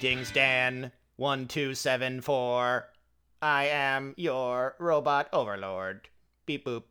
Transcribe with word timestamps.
Greetings, 0.00 0.30
Dan. 0.30 0.92
1274. 1.16 2.88
I 3.42 3.64
am 3.66 4.14
your 4.16 4.76
robot 4.78 5.28
overlord. 5.32 6.08
Beep 6.46 6.64
boop. 6.66 6.84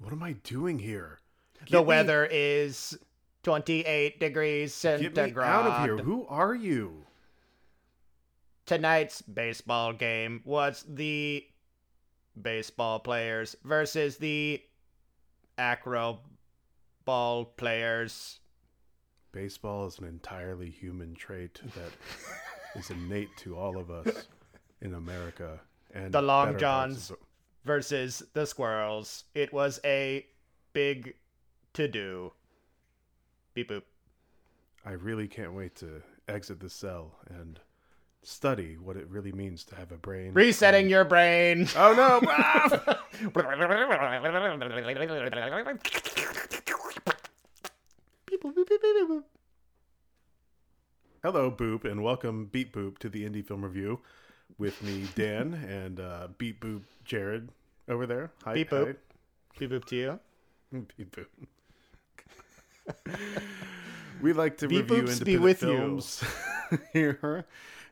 What 0.00 0.12
am 0.12 0.20
I 0.24 0.32
doing 0.32 0.80
here? 0.80 1.20
the 1.60 1.66
Get 1.66 1.78
me- 1.82 1.84
weather 1.84 2.24
is 2.28 2.98
28 3.44 4.18
degrees 4.18 4.74
centigrade. 4.74 5.14
Get 5.14 5.36
me 5.36 5.42
out 5.44 5.66
of 5.68 5.84
here. 5.84 5.98
Who 5.98 6.26
are 6.26 6.52
you? 6.56 7.06
Tonight's 8.66 9.22
baseball 9.22 9.92
game 9.92 10.40
was 10.44 10.84
the 10.88 11.46
baseball 12.42 12.98
players 12.98 13.54
versus 13.62 14.16
the 14.16 14.60
acro 15.56 16.18
ball 17.04 17.44
players. 17.44 18.40
Baseball 19.34 19.88
is 19.88 19.98
an 19.98 20.04
entirely 20.04 20.70
human 20.70 21.12
trait 21.16 21.60
that 21.74 22.78
is 22.78 22.88
innate 22.90 23.36
to 23.38 23.58
all 23.58 23.76
of 23.76 23.90
us 23.90 24.28
in 24.80 24.94
America. 24.94 25.60
And 25.92 26.12
The 26.14 26.22
Long 26.22 26.56
Johns. 26.56 27.10
of- 27.10 27.18
versus 27.64 28.22
the 28.32 28.46
squirrels. 28.46 29.24
It 29.34 29.52
was 29.52 29.80
a 29.84 30.24
big 30.72 31.16
to 31.72 31.88
do. 31.88 32.32
Beep 33.54 33.70
boop. 33.70 33.82
I 34.86 34.92
really 34.92 35.26
can't 35.26 35.52
wait 35.52 35.74
to 35.76 36.00
exit 36.28 36.60
the 36.60 36.70
cell 36.70 37.16
and 37.28 37.58
study 38.22 38.76
what 38.76 38.96
it 38.96 39.08
really 39.08 39.32
means 39.32 39.64
to 39.64 39.74
have 39.74 39.90
a 39.90 39.96
brain. 39.96 40.32
Resetting 40.32 40.88
your 40.88 41.04
brain. 41.04 41.66
Oh 41.76 41.92
no! 41.92 42.20
Ah! 42.30 43.00
Beep 43.20 43.32
boop, 43.32 43.58
beep, 45.74 46.48
beep, 46.50 46.64
beep, 46.64 46.64
beep. 48.26 48.33
Hello, 51.22 51.50
Boop, 51.50 51.90
and 51.90 52.02
welcome, 52.02 52.44
Beat 52.52 52.74
Boop, 52.74 52.98
to 52.98 53.08
the 53.08 53.24
Indie 53.24 53.42
Film 53.42 53.64
Review. 53.64 54.00
With 54.58 54.82
me, 54.82 55.06
Dan, 55.14 55.54
and 55.54 55.98
uh, 55.98 56.28
Beat 56.36 56.60
Boop 56.60 56.82
Jared 57.06 57.48
over 57.88 58.06
there. 58.06 58.32
Hi, 58.44 58.52
Beep 58.52 58.68
Boop. 58.68 58.96
Beep 59.58 59.70
boop 59.70 59.86
to 59.86 59.96
you. 59.96 60.20
Hi. 60.74 60.80
Beep 60.98 61.16
Boop. 61.16 61.26
we 64.20 64.34
like 64.34 64.58
to 64.58 64.68
Beep 64.68 64.90
review 64.90 65.04
Boops 65.04 65.24
be 65.24 65.34
independent 65.36 65.42
with 65.42 65.62
you. 65.62 65.68
films 65.68 66.24
here, 66.92 67.46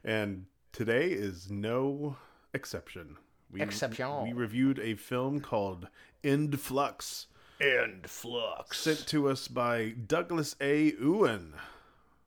and 0.04 0.44
today 0.72 1.06
is 1.12 1.50
no 1.50 2.18
exception. 2.52 3.16
We, 3.50 3.62
Exception. 3.62 4.24
We 4.24 4.34
reviewed 4.34 4.78
a 4.80 4.96
film 4.96 5.40
called 5.40 5.88
End 6.22 6.60
Flux, 6.60 7.28
And 7.62 8.08
flux. 8.10 8.78
sent 8.78 9.06
to 9.08 9.28
us 9.28 9.46
by 9.46 9.90
Douglas 10.06 10.56
A. 10.60 10.92
Ewan. 11.00 11.54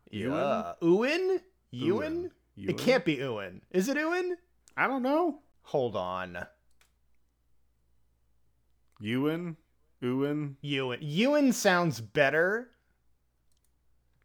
Yeah. 0.10 0.74
Ewan? 0.82 1.42
Ewan? 1.72 2.32
Ewan? 2.56 2.70
It 2.70 2.78
can't 2.78 3.04
be 3.04 3.16
Ewan. 3.16 3.62
Is 3.72 3.90
it 3.90 3.98
Ewan? 3.98 4.38
I 4.78 4.88
don't 4.88 5.04
know. 5.04 5.40
Hold 5.64 5.96
on. 5.98 6.38
Ewan? 9.00 9.58
Ewan? 10.02 10.58
Ewan. 10.62 11.00
Ewan 11.02 11.52
sounds 11.52 12.00
better. 12.00 12.70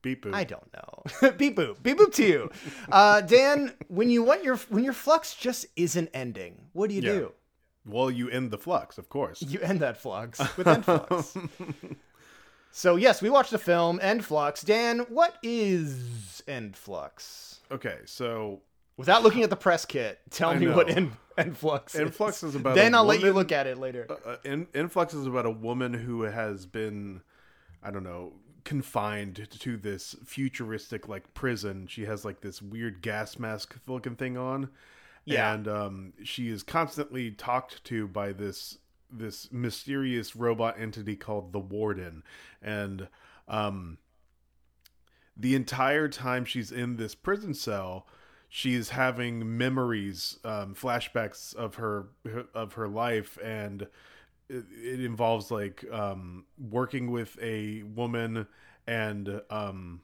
Beep 0.03 0.25
Boop. 0.25 0.35
I 0.35 0.45
don't 0.45 0.73
know. 0.73 1.31
beep 1.37 1.57
boop. 1.57 1.83
Beep 1.83 1.99
boop 1.99 2.15
to 2.15 2.25
you. 2.27 2.51
Uh, 2.91 3.21
Dan, 3.21 3.75
when 3.89 4.09
you 4.09 4.23
want 4.23 4.43
your 4.45 4.57
when 4.71 4.83
your 4.83 4.95
flux 4.95 5.35
just 5.35 5.67
isn't 5.77 6.09
ending, 6.15 6.69
what 6.73 6.89
do 6.89 6.95
you 6.95 7.03
Yeah. 7.03 7.13
do? 7.13 7.33
Well, 7.91 8.11
you 8.11 8.29
end 8.31 8.51
the 8.51 8.59
flux, 8.59 8.99
of 8.99 9.09
course. 9.09 9.43
You 9.43 9.61
end 9.61 9.81
that 9.81 9.97
flux 9.97 10.39
with 10.57 10.67
end 10.67 10.85
flux. 10.85 11.37
So 12.73 12.97
yes, 12.97 13.21
we 13.21 13.31
watched 13.31 13.51
the 13.51 13.59
film 13.59 13.99
End 14.01 14.25
Flux. 14.25 14.63
Dan, 14.63 15.01
what 15.09 15.37
is 15.43 16.43
End 16.47 16.77
Flux? 16.77 17.61
okay, 17.71 17.99
so 18.05 18.61
Without 18.97 19.23
looking 19.23 19.43
at 19.43 19.51
the 19.51 19.57
press 19.57 19.85
kit, 19.87 20.21
tell 20.31 20.51
I 20.51 20.57
me 20.57 20.69
what 20.69 20.89
know. 20.89 20.95
End, 20.95 21.13
end 21.39 21.57
Flux 21.57 21.95
is. 21.95 22.01
End 22.01 22.15
Flux 22.15 22.43
is 22.43 22.55
about 22.55 22.75
Then 22.75 22.95
I'll 22.95 23.05
let 23.05 23.21
you 23.21 23.33
look 23.33 23.51
at 23.51 23.67
it 23.67 23.79
later. 23.79 24.07
uh, 24.27 24.37
in, 24.45 24.67
End 24.75 24.93
Flux 24.93 25.15
is 25.15 25.27
about 25.27 25.47
a 25.47 25.51
woman 25.51 25.95
who 25.95 26.23
has 26.23 26.67
been, 26.67 27.23
I 27.83 27.91
don't 27.91 28.05
know, 28.05 28.35
confined 28.65 29.49
to 29.61 29.77
this 29.79 30.15
futuristic 30.27 31.09
like 31.09 31.33
prison. 31.33 31.87
She 31.87 32.05
has 32.05 32.27
like 32.27 32.43
this 32.43 32.61
weird 32.61 33.01
gas 33.01 33.39
mask 33.39 33.75
looking 33.87 34.17
thing 34.17 34.37
on. 34.37 34.69
Yeah. 35.25 35.55
And 35.55 35.69
um, 35.69 36.13
she 36.25 36.49
is 36.49 36.63
constantly 36.63 37.31
talked 37.31 37.85
to 37.85 38.09
by 38.09 38.33
this 38.33 38.79
this 39.13 39.51
mysterious 39.51 40.37
robot 40.37 40.77
entity 40.79 41.17
called 41.17 41.53
the 41.53 41.59
Warden. 41.59 42.23
And 42.63 43.09
um, 43.49 43.99
the 45.37 45.55
entire 45.55 46.09
time 46.09 46.45
she's 46.45 46.71
in 46.71 46.97
this 46.97 47.15
prison 47.15 47.55
cell, 47.55 48.07
she's 48.49 48.91
having 48.91 49.57
memories, 49.57 50.39
um, 50.45 50.75
flashbacks 50.75 51.55
of 51.55 51.77
her 51.77 52.09
of 52.55 52.75
her 52.75 52.89
life, 52.89 53.39
and 53.43 53.83
it, 54.49 54.65
it 54.83 55.01
involves 55.01 55.51
like 55.51 55.85
um, 55.93 56.45
working 56.59 57.11
with 57.11 57.39
a 57.43 57.83
woman 57.83 58.47
and 58.87 59.41
um, 59.51 60.03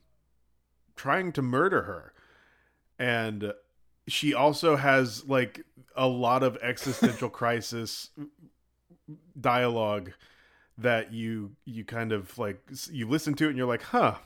trying 0.95 1.33
to 1.33 1.43
murder 1.43 1.83
her, 1.83 2.13
and 2.99 3.53
she 4.09 4.35
also 4.35 4.77
has 4.77 5.25
like 5.27 5.63
a 5.97 6.07
lot 6.07 6.43
of 6.43 6.57
existential 6.63 7.29
crisis 7.41 8.11
dialogue 9.41 10.13
that 10.79 11.13
you 11.13 11.53
you 11.65 11.85
kind 11.85 12.13
of 12.13 12.37
like 12.39 12.61
you 12.91 13.09
listen 13.09 13.35
to 13.35 13.47
it 13.47 13.49
and 13.49 13.57
you're 13.57 13.67
like 13.67 13.83
huh 13.83 14.17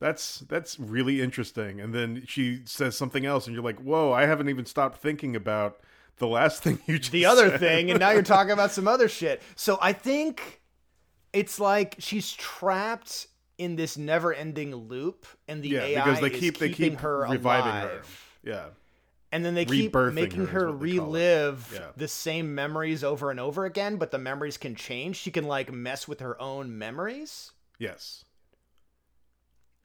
that's 0.00 0.40
that's 0.40 0.78
really 0.78 1.20
interesting 1.22 1.80
and 1.80 1.94
then 1.94 2.22
she 2.26 2.60
says 2.64 2.96
something 2.96 3.24
else 3.24 3.46
and 3.46 3.54
you're 3.54 3.64
like 3.64 3.78
whoa 3.80 4.12
i 4.12 4.26
haven't 4.26 4.48
even 4.48 4.66
stopped 4.66 4.98
thinking 4.98 5.36
about 5.36 5.80
the 6.18 6.26
last 6.26 6.62
thing 6.62 6.78
you 6.86 6.98
just 6.98 7.12
the 7.12 7.26
other 7.26 7.50
said." 7.50 7.60
thing, 7.60 7.90
and 7.90 8.00
now 8.00 8.10
you're 8.10 8.22
talking 8.22 8.52
about 8.52 8.72
some 8.72 8.88
other 8.88 9.08
shit. 9.20 9.42
So 9.54 9.78
I 9.80 9.92
think 9.92 10.60
it's 11.32 11.60
like 11.60 11.96
she's 11.98 12.32
trapped 12.32 13.26
in 13.58 13.76
this 13.76 13.96
never-ending 13.96 14.74
loop, 14.74 15.26
and 15.48 15.62
the 15.62 15.68
yeah 15.70 15.82
AI 15.82 16.04
because 16.04 16.20
they 16.20 16.30
is 16.30 16.40
keep 16.40 16.58
they 16.58 16.68
keeping 16.70 16.92
keep 16.92 17.00
her 17.00 17.20
reviving 17.28 17.70
alive. 17.70 17.90
her 17.90 18.02
yeah 18.50 18.64
And 19.36 19.44
then 19.44 19.54
they 19.54 19.66
keep 19.66 19.94
making 19.94 20.46
her 20.46 20.46
her 20.46 20.72
what 20.72 20.80
they 20.80 20.96
call 20.96 21.14
it. 21.14 21.18
relive 21.18 21.70
Yeah. 21.74 21.88
the 21.94 22.08
same 22.08 22.54
memories 22.54 23.04
over 23.04 23.30
and 23.30 23.38
over 23.38 23.66
again, 23.66 23.96
but 23.98 24.10
the 24.10 24.18
memories 24.18 24.56
can 24.56 24.74
change. 24.74 25.16
She 25.16 25.30
can 25.30 25.44
like 25.44 25.70
mess 25.70 26.08
with 26.08 26.20
her 26.20 26.40
own 26.40 26.78
memories. 26.78 27.52
yes 27.78 28.24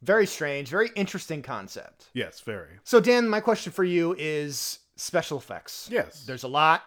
Very 0.01 0.25
strange, 0.25 0.69
very 0.69 0.89
interesting 0.95 1.41
concept. 1.41 2.07
yes 2.13 2.39
very 2.39 2.79
So 2.84 3.00
Dan, 3.01 3.28
my 3.28 3.41
question 3.41 3.72
for 3.73 3.84
you 3.84 4.16
is 4.17 4.79
special 4.95 5.38
effects. 5.38 5.89
yes 5.91 6.23
There's 6.25 6.44
a 6.44 6.47
lot. 6.47 6.83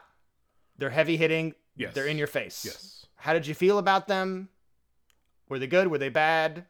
They're 0.78 0.91
heavy 0.91 1.16
hitting. 1.16 1.54
Yes. 1.76 1.92
They're 1.94 2.06
in 2.06 2.16
your 2.19 2.26
face. 2.28 2.64
yes 2.64 3.06
How 3.16 3.34
did 3.34 3.46
you 3.46 3.54
feel 3.54 3.78
about 3.78 4.08
them? 4.08 4.48
Were 5.50 5.58
they 5.58 5.66
good? 5.66 5.88
Were 5.88 5.98
they 5.98 6.08
bad? 6.08 6.64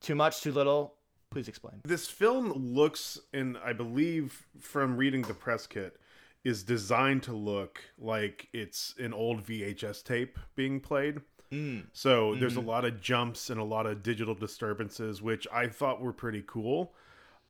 Too 0.00 0.14
much? 0.16 0.40
Too 0.40 0.50
little? 0.52 0.96
Please 1.30 1.46
explain. 1.48 1.80
this 1.84 2.08
film 2.08 2.52
looks 2.52 3.18
and 3.32 3.56
i 3.64 3.72
believe 3.72 4.46
from 4.58 4.96
reading 4.96 5.22
the 5.22 5.34
press 5.34 5.66
kit 5.66 5.96
is 6.42 6.62
designed 6.64 7.22
to 7.22 7.32
look 7.32 7.82
like 7.98 8.48
it's 8.52 8.94
an 8.98 9.12
old 9.12 9.42
vhs 9.44 10.02
tape 10.02 10.38
being 10.56 10.80
played. 10.80 11.20
Mm. 11.52 11.86
so 11.92 12.34
there's 12.36 12.56
a 12.56 12.60
lot 12.60 12.84
of 12.84 13.00
jumps 13.00 13.50
and 13.50 13.60
a 13.60 13.64
lot 13.64 13.84
of 13.86 14.02
digital 14.02 14.34
disturbances 14.34 15.20
which 15.20 15.46
i 15.52 15.66
thought 15.66 16.00
were 16.00 16.12
pretty 16.12 16.42
cool. 16.46 16.94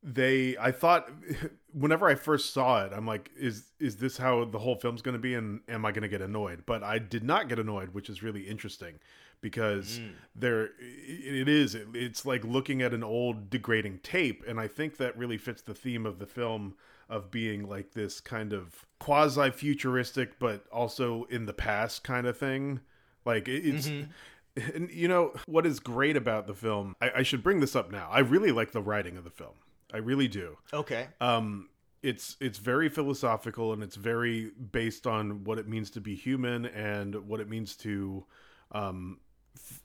They 0.03 0.57
i 0.57 0.71
thought 0.71 1.09
whenever 1.73 2.07
i 2.07 2.15
first 2.15 2.53
saw 2.53 2.83
it 2.83 2.91
i'm 2.93 3.05
like 3.05 3.29
is 3.37 3.65
is 3.79 3.97
this 3.97 4.17
how 4.17 4.45
the 4.45 4.57
whole 4.59 4.75
film's 4.75 5.01
going 5.03 5.13
to 5.13 5.19
be 5.19 5.35
and 5.35 5.59
am 5.69 5.85
i 5.85 5.91
going 5.91 6.01
to 6.03 6.07
get 6.09 6.21
annoyed? 6.21 6.63
But 6.65 6.81
i 6.83 6.97
did 6.99 7.23
not 7.23 7.47
get 7.49 7.59
annoyed 7.59 7.93
which 7.93 8.09
is 8.09 8.23
really 8.23 8.41
interesting 8.41 8.95
because 9.41 9.99
there 10.35 10.69
it 10.81 11.49
is 11.49 11.75
it's 11.93 12.25
like 12.25 12.43
looking 12.45 12.81
at 12.81 12.93
an 12.93 13.03
old 13.03 13.49
degrading 13.49 13.99
tape 14.03 14.43
and 14.47 14.59
i 14.59 14.67
think 14.67 14.97
that 14.97 15.17
really 15.17 15.37
fits 15.37 15.61
the 15.63 15.73
theme 15.73 16.05
of 16.05 16.19
the 16.19 16.25
film 16.27 16.75
of 17.09 17.29
being 17.31 17.67
like 17.67 17.91
this 17.93 18.21
kind 18.21 18.53
of 18.53 18.85
quasi 18.99 19.49
futuristic 19.51 20.39
but 20.39 20.65
also 20.71 21.23
in 21.25 21.45
the 21.45 21.53
past 21.53 22.03
kind 22.05 22.25
of 22.25 22.37
thing. 22.37 22.79
Like 23.25 23.47
it- 23.49 23.65
it's 23.65 23.87
and 24.75 24.89
you 24.91 25.07
know 25.07 25.33
what 25.45 25.65
is 25.65 25.79
great 25.79 26.15
about 26.15 26.47
the 26.47 26.53
film 26.53 26.95
I, 27.01 27.11
I 27.17 27.23
should 27.23 27.43
bring 27.43 27.59
this 27.59 27.75
up 27.75 27.91
now. 27.91 28.07
I 28.11 28.19
really 28.19 28.51
like 28.51 28.71
the 28.71 28.81
writing 28.81 29.17
of 29.17 29.23
the 29.25 29.29
film. 29.29 29.55
I 29.93 29.97
really 29.97 30.27
do. 30.29 30.57
Okay. 30.73 31.07
um 31.19 31.67
it's 32.01 32.37
it's 32.39 32.57
very 32.57 32.87
philosophical 32.89 33.73
and 33.73 33.83
it's 33.83 33.95
very 33.97 34.51
based 34.71 35.05
on 35.05 35.43
what 35.43 35.59
it 35.59 35.67
means 35.67 35.89
to 35.91 36.01
be 36.01 36.15
human 36.15 36.65
and 36.65 37.13
what 37.27 37.39
it 37.41 37.49
means 37.49 37.75
to 37.77 38.25
um 38.71 39.19
f- 39.55 39.81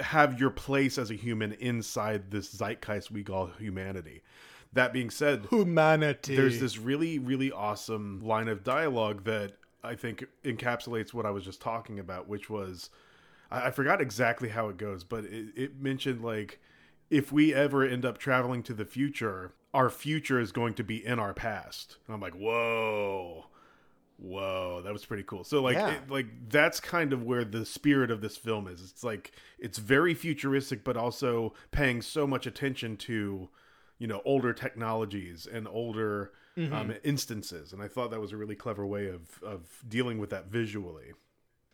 have 0.00 0.38
your 0.40 0.50
place 0.50 0.98
as 0.98 1.10
a 1.10 1.14
human 1.14 1.52
inside 1.52 2.30
this 2.30 2.52
zeitgeist 2.54 3.10
we 3.10 3.22
call 3.24 3.46
humanity 3.58 4.22
that 4.72 4.92
being 4.92 5.10
said 5.10 5.46
Humanity. 5.50 6.36
there's 6.36 6.60
this 6.60 6.78
really 6.78 7.18
really 7.18 7.50
awesome 7.50 8.20
line 8.20 8.48
of 8.48 8.62
dialogue 8.62 9.24
that 9.24 9.52
i 9.82 9.94
think 9.94 10.24
encapsulates 10.44 11.14
what 11.14 11.26
i 11.26 11.30
was 11.30 11.44
just 11.44 11.60
talking 11.60 11.98
about 11.98 12.28
which 12.28 12.50
was 12.50 12.90
i, 13.50 13.66
I 13.66 13.70
forgot 13.70 14.00
exactly 14.00 14.48
how 14.50 14.68
it 14.68 14.76
goes 14.76 15.04
but 15.04 15.24
it, 15.24 15.48
it 15.56 15.80
mentioned 15.80 16.22
like 16.22 16.60
if 17.08 17.30
we 17.32 17.54
ever 17.54 17.84
end 17.84 18.04
up 18.04 18.18
traveling 18.18 18.62
to 18.64 18.74
the 18.74 18.84
future 18.84 19.52
our 19.76 19.90
future 19.90 20.40
is 20.40 20.52
going 20.52 20.72
to 20.72 20.82
be 20.82 21.04
in 21.04 21.18
our 21.18 21.34
past. 21.34 21.98
And 22.06 22.14
I'm 22.14 22.20
like, 22.20 22.32
whoa, 22.32 23.44
whoa, 24.18 24.82
that 24.84 24.92
was 24.92 25.04
pretty 25.04 25.22
cool. 25.22 25.44
So 25.44 25.62
like, 25.62 25.76
Yeah. 25.76 25.90
it, 25.92 26.10
like 26.10 26.26
that's 26.48 26.80
kind 26.80 27.12
of 27.12 27.22
where 27.22 27.44
the 27.44 27.64
spirit 27.66 28.10
of 28.10 28.20
this 28.20 28.36
film 28.36 28.66
is. 28.68 28.80
It's 28.82 29.04
like 29.04 29.32
it's 29.58 29.78
very 29.78 30.14
futuristic, 30.14 30.84
but 30.84 30.96
also 30.96 31.54
paying 31.70 32.02
so 32.02 32.26
much 32.26 32.46
attention 32.46 32.96
to, 32.98 33.48
you 33.98 34.06
know, 34.06 34.22
older 34.24 34.52
technologies 34.52 35.46
and 35.50 35.68
older 35.68 36.32
um, 36.72 36.94
instances. 37.04 37.74
And 37.74 37.82
I 37.82 37.88
thought 37.88 38.10
that 38.10 38.20
was 38.20 38.32
a 38.32 38.36
really 38.36 38.56
clever 38.56 38.86
way 38.86 39.08
of 39.08 39.42
of 39.42 39.82
dealing 39.86 40.18
with 40.18 40.30
that 40.30 40.46
visually. 40.46 41.12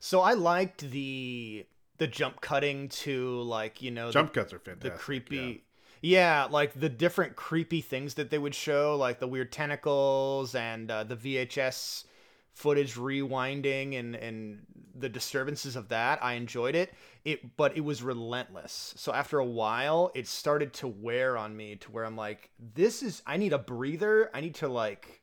So 0.00 0.20
I 0.20 0.32
liked 0.32 0.90
the 0.90 1.66
the 1.98 2.08
jump 2.08 2.40
cutting 2.40 2.88
to 2.88 3.40
like 3.42 3.80
you 3.80 3.92
know 3.92 4.08
the- 4.08 4.12
Jump 4.12 4.32
cuts 4.32 4.52
are 4.52 4.58
fantastic 4.58 4.94
the 4.94 4.98
creepy 4.98 5.64
yeah. 6.00 6.48
like 6.50 6.72
the 6.72 6.88
different 6.88 7.36
creepy 7.36 7.80
things 7.80 8.14
that 8.14 8.30
they 8.30 8.38
would 8.38 8.56
show 8.56 8.96
like 8.96 9.20
the 9.20 9.28
weird 9.28 9.52
tentacles 9.52 10.56
and 10.56 10.90
uh, 10.90 11.04
the 11.04 11.14
vhs 11.14 12.04
footage 12.52 12.94
rewinding 12.96 13.98
and 13.98 14.14
and 14.14 14.66
the 14.94 15.08
disturbances 15.08 15.74
of 15.74 15.88
that 15.88 16.22
i 16.22 16.34
enjoyed 16.34 16.74
it. 16.74 16.92
It 17.24 17.56
but 17.56 17.76
it 17.76 17.80
was 17.80 18.02
relentless. 18.02 18.94
So 18.96 19.12
after 19.12 19.38
a 19.38 19.44
while 19.44 20.10
it 20.14 20.26
started 20.26 20.72
to 20.74 20.88
wear 20.88 21.36
on 21.36 21.56
me 21.56 21.76
to 21.76 21.90
where 21.90 22.04
i'm 22.04 22.16
like 22.16 22.50
this 22.58 23.02
is 23.02 23.22
i 23.26 23.36
need 23.36 23.52
a 23.52 23.58
breather. 23.58 24.30
I 24.34 24.40
need 24.40 24.56
to 24.56 24.68
like 24.68 25.20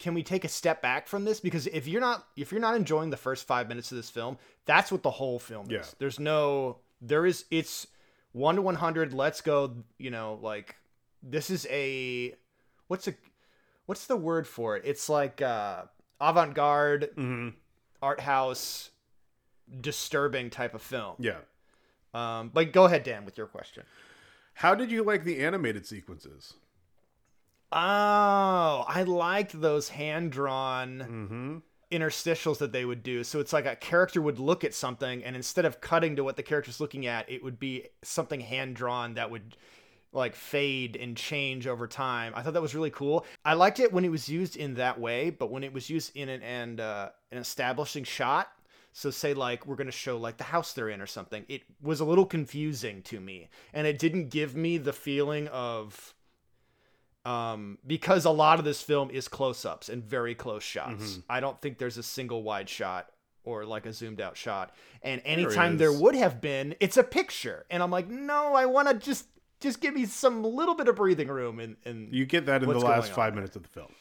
can 0.00 0.12
we 0.12 0.24
take 0.24 0.44
a 0.44 0.48
step 0.48 0.82
back 0.82 1.06
from 1.06 1.24
this? 1.24 1.38
Because 1.38 1.68
if 1.68 1.86
you're 1.86 2.00
not 2.00 2.26
if 2.36 2.50
you're 2.50 2.60
not 2.60 2.74
enjoying 2.74 3.10
the 3.10 3.16
first 3.16 3.46
five 3.46 3.68
minutes 3.68 3.92
of 3.92 3.96
this 3.96 4.10
film 4.10 4.36
that's 4.66 4.90
what 4.90 5.02
the 5.02 5.10
whole 5.10 5.38
film 5.38 5.66
is. 5.66 5.72
Yeah. 5.72 5.84
there's 5.98 6.18
no 6.18 6.78
there 7.00 7.24
is 7.24 7.44
it's 7.50 7.86
1 8.32 8.56
to 8.56 8.62
100 8.62 9.12
let's 9.12 9.40
go 9.40 9.76
you 9.98 10.10
know 10.10 10.40
like 10.42 10.74
this 11.22 11.50
is 11.50 11.66
a 11.70 12.34
what's 12.88 13.06
a 13.06 13.14
what's 13.86 14.06
the 14.06 14.16
word 14.16 14.46
for 14.46 14.76
it 14.76 14.82
it's 14.84 15.08
like 15.08 15.40
uh 15.42 15.82
avant-garde 16.20 17.10
hmm 17.14 17.48
art 18.02 18.20
house 18.20 18.90
disturbing 19.80 20.50
type 20.50 20.74
of 20.74 20.82
film 20.82 21.14
Yeah. 21.18 21.38
um 22.12 22.50
but 22.52 22.72
go 22.72 22.84
ahead 22.84 23.02
dan 23.02 23.24
with 23.24 23.36
your 23.38 23.46
question 23.46 23.84
How 24.54 24.74
did 24.74 24.90
you 24.90 25.02
like 25.02 25.24
the 25.24 25.40
animated 25.44 25.86
sequences? 25.86 26.54
oh 27.72 28.84
i 28.88 29.02
liked 29.06 29.60
those 29.60 29.88
hand-drawn 29.90 30.98
Mm-hmm. 30.98 31.56
interstitials 31.90 32.58
that 32.58 32.72
they 32.72 32.84
would 32.84 33.02
do. 33.04 33.22
So 33.22 33.38
it's 33.40 33.52
like 33.52 33.66
a 33.66 33.76
character 33.76 34.20
would 34.20 34.38
look 34.40 34.64
at 34.64 34.74
something, 34.74 35.22
and 35.22 35.36
instead 35.36 35.64
of 35.64 35.80
cutting 35.80 36.16
to 36.16 36.24
what 36.24 36.34
the 36.36 36.42
character's 36.42 36.80
looking 36.80 37.06
at, 37.06 37.30
it 37.30 37.42
would 37.44 37.60
be 37.60 37.86
something 38.02 38.40
hand 38.40 38.74
drawn 38.74 39.14
that 39.14 39.30
would 39.30 39.56
like 40.14 40.34
fade 40.34 40.96
and 40.96 41.16
change 41.16 41.66
over 41.66 41.86
time. 41.86 42.32
I 42.36 42.42
thought 42.42 42.54
that 42.54 42.62
was 42.62 42.74
really 42.74 42.90
cool. 42.90 43.26
I 43.44 43.54
liked 43.54 43.80
it 43.80 43.92
when 43.92 44.04
it 44.04 44.10
was 44.10 44.28
used 44.28 44.56
in 44.56 44.74
that 44.74 45.00
way, 45.00 45.30
but 45.30 45.50
when 45.50 45.64
it 45.64 45.72
was 45.72 45.90
used 45.90 46.16
in 46.16 46.28
an 46.28 46.42
and 46.42 46.80
uh, 46.80 47.10
an 47.32 47.38
establishing 47.38 48.04
shot. 48.04 48.48
So 48.92 49.10
say 49.10 49.34
like 49.34 49.66
we're 49.66 49.74
gonna 49.74 49.90
show 49.90 50.16
like 50.16 50.36
the 50.36 50.44
house 50.44 50.72
they're 50.72 50.88
in 50.88 51.00
or 51.00 51.06
something. 51.06 51.44
It 51.48 51.62
was 51.82 51.98
a 51.98 52.04
little 52.04 52.26
confusing 52.26 53.02
to 53.02 53.20
me, 53.20 53.48
and 53.72 53.86
it 53.86 53.98
didn't 53.98 54.28
give 54.28 54.54
me 54.54 54.78
the 54.78 54.92
feeling 54.92 55.48
of 55.48 56.14
um, 57.24 57.78
because 57.86 58.24
a 58.24 58.30
lot 58.30 58.58
of 58.58 58.64
this 58.64 58.82
film 58.82 59.10
is 59.10 59.28
close-ups 59.28 59.88
and 59.88 60.04
very 60.04 60.34
close 60.34 60.62
shots. 60.62 61.18
I 61.28 61.40
don't 61.40 61.60
think 61.60 61.78
there's 61.78 61.98
a 61.98 62.02
single 62.02 62.42
wide 62.42 62.68
shot 62.68 63.10
or 63.44 63.64
like 63.64 63.84
a 63.86 63.92
zoomed 63.92 64.20
out 64.20 64.36
shot. 64.36 64.74
And 65.02 65.20
anytime 65.24 65.76
there 65.78 65.92
would 65.92 66.14
have 66.14 66.40
been, 66.40 66.76
it's 66.80 66.96
a 66.96 67.02
picture, 67.02 67.66
and 67.70 67.82
I'm 67.82 67.90
like, 67.90 68.08
no, 68.08 68.54
I 68.54 68.66
want 68.66 68.88
to 68.88 68.94
just 68.94 69.26
just 69.64 69.80
give 69.80 69.94
me 69.94 70.04
some 70.04 70.44
little 70.44 70.74
bit 70.76 70.86
of 70.86 70.94
breathing 70.96 71.28
room. 71.28 71.58
And 71.58 71.76
and 71.84 72.12
You 72.14 72.24
get 72.26 72.46
that 72.46 72.62
in 72.62 72.68
the 72.68 72.78
last 72.78 73.12
five 73.12 73.32
there? 73.32 73.40
minutes 73.40 73.56
of 73.56 73.62
the 73.62 73.68
film. 73.68 73.92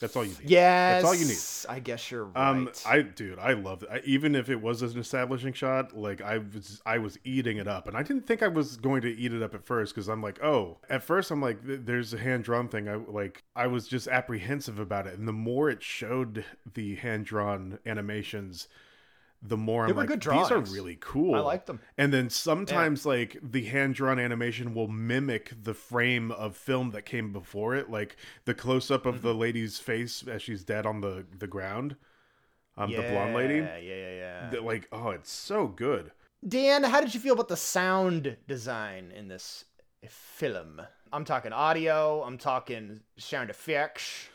That's 0.00 0.14
all 0.14 0.22
you 0.24 0.30
need. 0.30 0.48
yes, 0.48 1.02
That's 1.02 1.04
all 1.06 1.14
you 1.16 1.26
need. 1.26 1.76
I 1.76 1.80
guess 1.80 2.08
you're 2.08 2.26
right. 2.26 2.50
Um, 2.50 2.70
I 2.86 3.02
dude, 3.02 3.40
I 3.40 3.54
love 3.54 3.82
it. 3.82 4.04
Even 4.04 4.36
if 4.36 4.48
it 4.48 4.60
was 4.62 4.80
an 4.82 4.96
establishing 4.96 5.52
shot, 5.52 5.96
like 5.96 6.22
I 6.22 6.38
was, 6.38 6.80
I 6.86 6.98
was 6.98 7.18
eating 7.24 7.56
it 7.56 7.66
up, 7.66 7.88
and 7.88 7.96
I 7.96 8.04
didn't 8.04 8.24
think 8.24 8.44
I 8.44 8.46
was 8.46 8.76
going 8.76 9.02
to 9.02 9.08
eat 9.12 9.32
it 9.32 9.42
up 9.42 9.56
at 9.56 9.64
first 9.64 9.92
because 9.92 10.06
I'm 10.06 10.22
like, 10.22 10.40
oh, 10.40 10.78
at 10.88 11.02
first 11.02 11.32
I'm 11.32 11.42
like, 11.42 11.58
there's 11.64 12.14
a 12.14 12.18
hand 12.18 12.44
drawn 12.44 12.68
thing. 12.68 12.88
I 12.88 12.94
like, 12.94 13.42
I 13.56 13.66
was 13.66 13.88
just 13.88 14.06
apprehensive 14.06 14.78
about 14.78 15.08
it, 15.08 15.18
and 15.18 15.26
the 15.26 15.32
more 15.32 15.68
it 15.68 15.82
showed 15.82 16.44
the 16.74 16.94
hand 16.94 17.26
drawn 17.26 17.80
animations, 17.84 18.68
the 19.42 19.56
more 19.56 19.82
I'm 19.84 19.88
They 19.88 19.92
were 19.92 20.00
like, 20.00 20.08
good 20.08 20.20
these 20.20 20.50
are 20.50 20.58
really 20.60 20.98
cool. 21.00 21.34
I 21.34 21.40
like 21.40 21.66
them. 21.66 21.80
And 21.96 22.12
then 22.12 22.28
sometimes 22.30 23.06
like 23.06 23.38
the 23.42 23.64
hand 23.66 23.94
drawn 23.94 24.18
animation 24.18 24.74
will 24.74 24.88
mimic 24.88 25.52
the 25.62 25.74
frame 25.74 26.30
of 26.32 26.56
film 26.56 26.90
that 26.90 27.02
came 27.02 27.32
before 27.32 27.74
it, 27.76 27.88
like 27.90 28.16
the 28.46 28.54
close 28.54 28.90
up 28.90 29.06
of 29.06 29.22
the 29.22 29.30
Mm-hmm. 29.30 29.38
lady's 29.40 29.78
face 29.78 30.24
as 30.26 30.42
she's 30.42 30.64
dead 30.64 30.86
on 30.86 31.00
the 31.00 31.24
the 31.38 31.46
ground. 31.46 31.96
Um, 32.76 32.90
yeah, 32.90 33.02
the 33.02 33.08
blonde 33.08 33.34
lady. 33.34 33.56
Yeah, 33.56 33.76
yeah, 33.78 34.50
yeah. 34.52 34.60
Like, 34.60 34.86
oh, 34.92 35.10
it's 35.10 35.32
so 35.32 35.66
good. 35.66 36.12
Dan, 36.46 36.84
how 36.84 37.00
did 37.00 37.12
you 37.14 37.20
feel 37.20 37.34
about 37.34 37.48
the 37.48 37.56
sound 37.56 38.36
design 38.46 39.12
in 39.16 39.26
this 39.28 39.64
film? 40.08 40.80
I'm 41.12 41.24
talking 41.24 41.52
audio. 41.52 42.22
I'm 42.22 42.38
talking 42.38 43.00
sound 43.16 43.50
effects. 43.50 44.28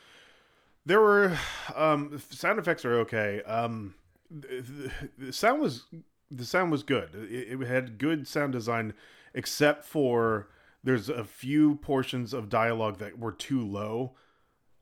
There 0.86 1.00
were 1.00 1.38
um, 1.76 2.22
sound 2.30 2.60
effects 2.60 2.84
are 2.84 3.00
okay. 3.00 3.42
Um, 3.44 3.96
the, 4.34 5.32
sound 5.32 5.62
was 5.62 5.86
the 6.32 6.46
sound 6.46 6.72
was 6.72 6.84
good. 6.84 7.10
It, 7.14 7.62
it 7.62 7.68
had 7.68 7.98
good 7.98 8.28
sound 8.28 8.54
design, 8.54 8.94
except 9.34 9.86
for 9.86 10.50
there's 10.84 11.10
a 11.10 11.24
few 11.24 11.76
portions 11.76 12.34
of 12.34 12.50
dialogue 12.50 12.98
that 13.00 13.18
were 13.20 13.32
too 13.32 13.62
low. 13.62 14.16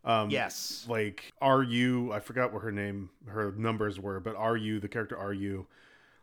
Um, 0.04 0.32
Yes. 0.32 0.86
like 0.90 1.32
are 1.42 1.62
you? 1.62 2.12
I 2.12 2.20
forgot 2.20 2.54
what 2.54 2.64
her 2.64 2.72
name, 2.72 3.12
her 3.28 3.52
numbers 3.52 4.00
were, 4.00 4.20
but 4.20 4.36
are 4.36 4.58
you 4.58 4.80
the 4.80 4.88
character 4.88 5.18
Are 5.18 5.34
you? 5.34 5.68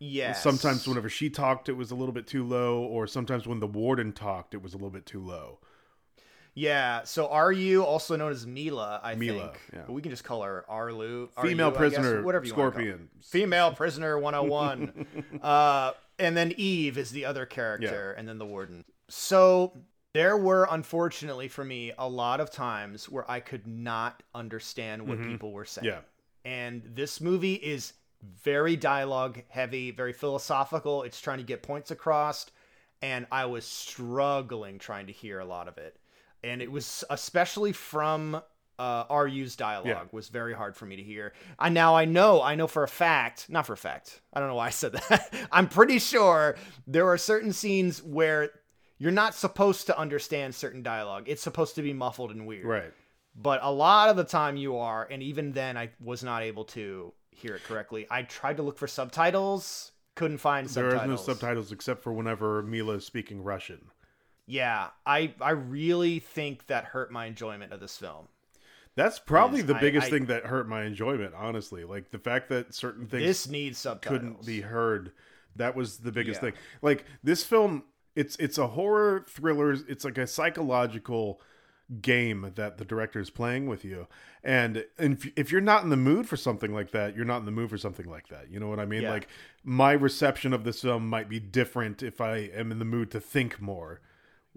Yes. 0.00 0.42
Sometimes 0.42 0.86
whenever 0.86 1.08
she 1.08 1.28
talked, 1.28 1.68
it 1.68 1.72
was 1.72 1.90
a 1.90 1.94
little 1.94 2.12
bit 2.14 2.26
too 2.26 2.44
low, 2.44 2.80
or 2.82 3.06
sometimes 3.06 3.46
when 3.46 3.58
the 3.60 3.66
warden 3.66 4.12
talked, 4.12 4.54
it 4.54 4.62
was 4.62 4.72
a 4.72 4.76
little 4.76 4.90
bit 4.90 5.06
too 5.06 5.20
low. 5.20 5.58
Yeah. 6.58 7.02
So 7.04 7.32
RU, 7.34 7.82
also 7.84 8.16
known 8.16 8.32
as 8.32 8.46
Mila, 8.46 9.00
I 9.02 9.14
Mila, 9.14 9.40
think. 9.40 9.60
yeah. 9.72 9.82
But 9.86 9.92
we 9.92 10.02
can 10.02 10.10
just 10.10 10.24
call 10.24 10.42
her 10.42 10.64
Arlu. 10.68 11.28
Female 11.40 11.68
I 11.68 11.70
guess, 11.70 11.78
prisoner, 11.78 12.22
whatever 12.22 12.46
you 12.46 12.52
call 12.52 12.64
her. 12.64 12.70
Scorpion. 12.70 13.08
Female 13.22 13.72
prisoner 13.72 14.18
101. 14.18 15.06
uh, 15.42 15.92
and 16.18 16.36
then 16.36 16.52
Eve 16.56 16.98
is 16.98 17.10
the 17.10 17.24
other 17.24 17.46
character, 17.46 18.12
and 18.12 18.28
then 18.28 18.38
the 18.38 18.46
warden. 18.46 18.84
So 19.08 19.72
there 20.14 20.36
were, 20.36 20.66
unfortunately 20.70 21.48
for 21.48 21.64
me, 21.64 21.92
a 21.96 22.08
lot 22.08 22.40
of 22.40 22.50
times 22.50 23.08
where 23.08 23.30
I 23.30 23.40
could 23.40 23.66
not 23.66 24.22
understand 24.34 25.06
what 25.06 25.22
people 25.22 25.52
were 25.52 25.64
saying. 25.64 25.86
Yeah. 25.86 26.00
And 26.44 26.82
this 26.84 27.20
movie 27.20 27.54
is 27.54 27.92
very 28.22 28.74
dialogue 28.74 29.42
heavy, 29.48 29.92
very 29.92 30.12
philosophical. 30.12 31.04
It's 31.04 31.20
trying 31.20 31.38
to 31.38 31.44
get 31.44 31.62
points 31.62 31.90
across. 31.90 32.46
And 33.00 33.26
I 33.30 33.44
was 33.44 33.64
struggling 33.64 34.78
trying 34.80 35.06
to 35.06 35.12
hear 35.12 35.38
a 35.38 35.44
lot 35.44 35.68
of 35.68 35.78
it. 35.78 35.96
And 36.44 36.62
it 36.62 36.70
was 36.70 37.04
especially 37.10 37.72
from 37.72 38.40
uh, 38.78 39.04
RU's 39.10 39.56
dialogue 39.56 39.86
Yeah. 39.88 40.02
was 40.12 40.28
very 40.28 40.54
hard 40.54 40.76
for 40.76 40.86
me 40.86 40.96
to 40.96 41.02
hear. 41.02 41.32
I 41.58 41.68
now 41.68 41.96
I 41.96 42.04
know, 42.04 42.40
I 42.40 42.54
know 42.54 42.68
for 42.68 42.84
a 42.84 42.88
fact, 42.88 43.46
not 43.50 43.66
for 43.66 43.72
a 43.72 43.76
fact. 43.76 44.20
I 44.32 44.38
don't 44.38 44.48
know 44.48 44.54
why 44.54 44.66
I 44.68 44.70
said 44.70 44.92
that. 45.08 45.34
I'm 45.50 45.68
pretty 45.68 45.98
sure 45.98 46.56
there 46.86 47.08
are 47.08 47.18
certain 47.18 47.52
scenes 47.52 48.02
where 48.02 48.50
you're 48.98 49.10
not 49.10 49.34
supposed 49.34 49.86
to 49.86 49.98
understand 49.98 50.54
certain 50.54 50.82
dialogue. 50.82 51.24
It's 51.26 51.42
supposed 51.42 51.74
to 51.74 51.82
be 51.82 51.92
muffled 51.92 52.30
and 52.30 52.46
weird 52.46 52.66
Right. 52.66 52.92
but 53.34 53.58
a 53.62 53.70
lot 53.72 54.10
of 54.10 54.16
the 54.16 54.24
time 54.24 54.56
you 54.56 54.76
are 54.78 55.06
and 55.10 55.22
even 55.22 55.52
then 55.52 55.76
i 55.76 55.90
was 56.00 56.22
not 56.24 56.42
able 56.42 56.64
to 56.64 57.12
hear 57.30 57.54
it 57.54 57.62
correctly 57.62 58.04
i 58.10 58.22
tried 58.22 58.56
to 58.56 58.62
look 58.64 58.76
for 58.78 58.88
subtitles 58.88 59.92
couldn't 60.16 60.38
find 60.38 60.66
There 60.68 60.90
subtitles 60.90 61.02
are 61.04 61.06
no 61.06 61.16
subtitles 61.16 61.70
except 61.72 62.02
for 62.02 62.12
whenever 62.12 62.62
Mila 62.64 62.94
is 62.94 63.04
speaking 63.06 63.42
Russian. 63.42 63.90
Yeah 64.48 64.88
i 65.06 65.32
i 65.40 65.50
really 65.50 66.18
think 66.18 66.66
that 66.66 66.84
hurt 66.84 67.12
my 67.12 67.26
enjoyment 67.26 67.72
of 67.72 67.78
this 67.80 67.96
film 67.96 68.26
That's 68.96 69.18
probably 69.20 69.62
the 69.62 69.76
I- 69.76 69.80
biggest 69.80 70.08
I- 70.08 70.10
thing 70.10 70.26
that 70.26 70.46
hurt 70.46 70.68
my 70.68 70.82
enjoyment, 70.82 71.32
honestly. 71.36 71.84
Like 71.84 72.10
the 72.10 72.18
fact 72.18 72.48
that 72.48 72.74
certain 72.74 73.06
things 73.06 73.22
this 73.22 73.48
needs 73.48 73.78
subtitles 73.78 74.18
couldn't 74.18 74.44
be 74.46 74.60
heard. 74.62 75.12
That 75.54 75.76
was 75.76 75.98
the 75.98 76.10
biggest 76.10 76.42
Yeah. 76.42 76.50
thing. 76.50 76.60
Like 76.82 77.04
this 77.22 77.44
film, 77.44 77.84
it's 78.16 78.34
it's 78.36 78.58
a 78.58 78.66
horror 78.68 79.24
thriller. 79.28 79.70
It's 79.88 80.04
like 80.04 80.18
a 80.18 80.26
psychological 80.26 81.40
game 82.02 82.52
that 82.56 82.78
the 82.78 82.84
director 82.84 83.20
is 83.20 83.30
playing 83.30 83.66
with 83.68 83.84
you. 83.84 84.06
And, 84.44 84.84
and 84.98 85.14
if, 85.14 85.32
if 85.36 85.52
you're 85.52 85.60
not 85.60 85.84
in 85.84 85.90
the 85.90 85.96
mood 85.96 86.28
for 86.28 86.36
something 86.36 86.74
like 86.74 86.90
that, 86.90 87.14
you're 87.16 87.24
not 87.24 87.38
in 87.38 87.44
the 87.44 87.50
mood 87.50 87.70
for 87.70 87.78
something 87.78 88.06
like 88.08 88.28
that. 88.28 88.50
You 88.50 88.60
know 88.60 88.68
what 88.68 88.80
I 88.80 88.84
mean? 88.84 89.02
Yeah. 89.02 89.10
Like 89.12 89.28
my 89.64 89.92
reception 89.92 90.52
of 90.52 90.64
this 90.64 90.82
film 90.82 91.08
might 91.08 91.28
be 91.28 91.40
different 91.40 92.02
if 92.02 92.20
I 92.20 92.36
am 92.54 92.70
in 92.72 92.78
the 92.78 92.84
mood 92.84 93.10
to 93.12 93.20
think 93.20 93.60
more, 93.60 94.00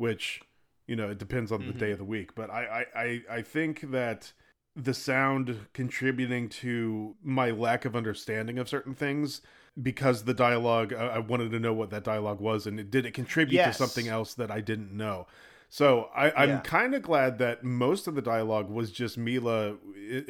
which 0.02 0.42
you 0.88 0.96
know 0.96 1.10
it 1.10 1.20
depends 1.20 1.52
on 1.52 1.68
the 1.68 1.74
day 1.74 1.86
mm-hmm. 1.86 1.92
of 1.94 1.98
the 2.00 2.04
week. 2.04 2.34
But 2.34 2.50
I 2.50 2.86
I 2.96 3.22
I, 3.38 3.42
think 3.44 3.92
that 3.92 4.34
the 4.76 4.96
sound 4.96 5.68
contributing 5.74 6.50
to 6.50 7.16
my 7.24 7.52
lack 7.52 7.86
of 7.86 7.96
understanding 7.96 8.58
of 8.58 8.68
certain 8.68 8.96
things 8.96 9.42
because 9.82 10.24
the 10.24 10.34
dialogue 10.34 10.92
I, 10.92 11.06
I 11.06 11.20
wanted 11.20 11.52
to 11.52 11.60
know 11.60 11.72
what 11.74 11.92
that 11.92 12.04
dialogue 12.04 12.42
was 12.42 12.66
and 12.66 12.80
it 12.80 12.90
did 12.90 13.06
it 13.06 13.14
contribute 13.14 13.58
Yes. 13.58 13.78
to 13.78 13.88
something 13.88 14.08
else 14.08 14.34
that 14.34 14.50
I 14.50 14.60
didn't 14.60 14.92
know. 14.92 15.28
So 15.70 16.10
I, 16.16 16.32
I'm 16.32 16.50
Yeah. 16.50 16.60
kind 16.62 16.96
of 16.96 17.02
glad 17.04 17.38
that 17.38 17.64
most 17.64 18.08
of 18.08 18.16
the 18.16 18.22
dialogue 18.22 18.70
was 18.70 18.92
just 18.92 19.18
Mila, 19.18 19.76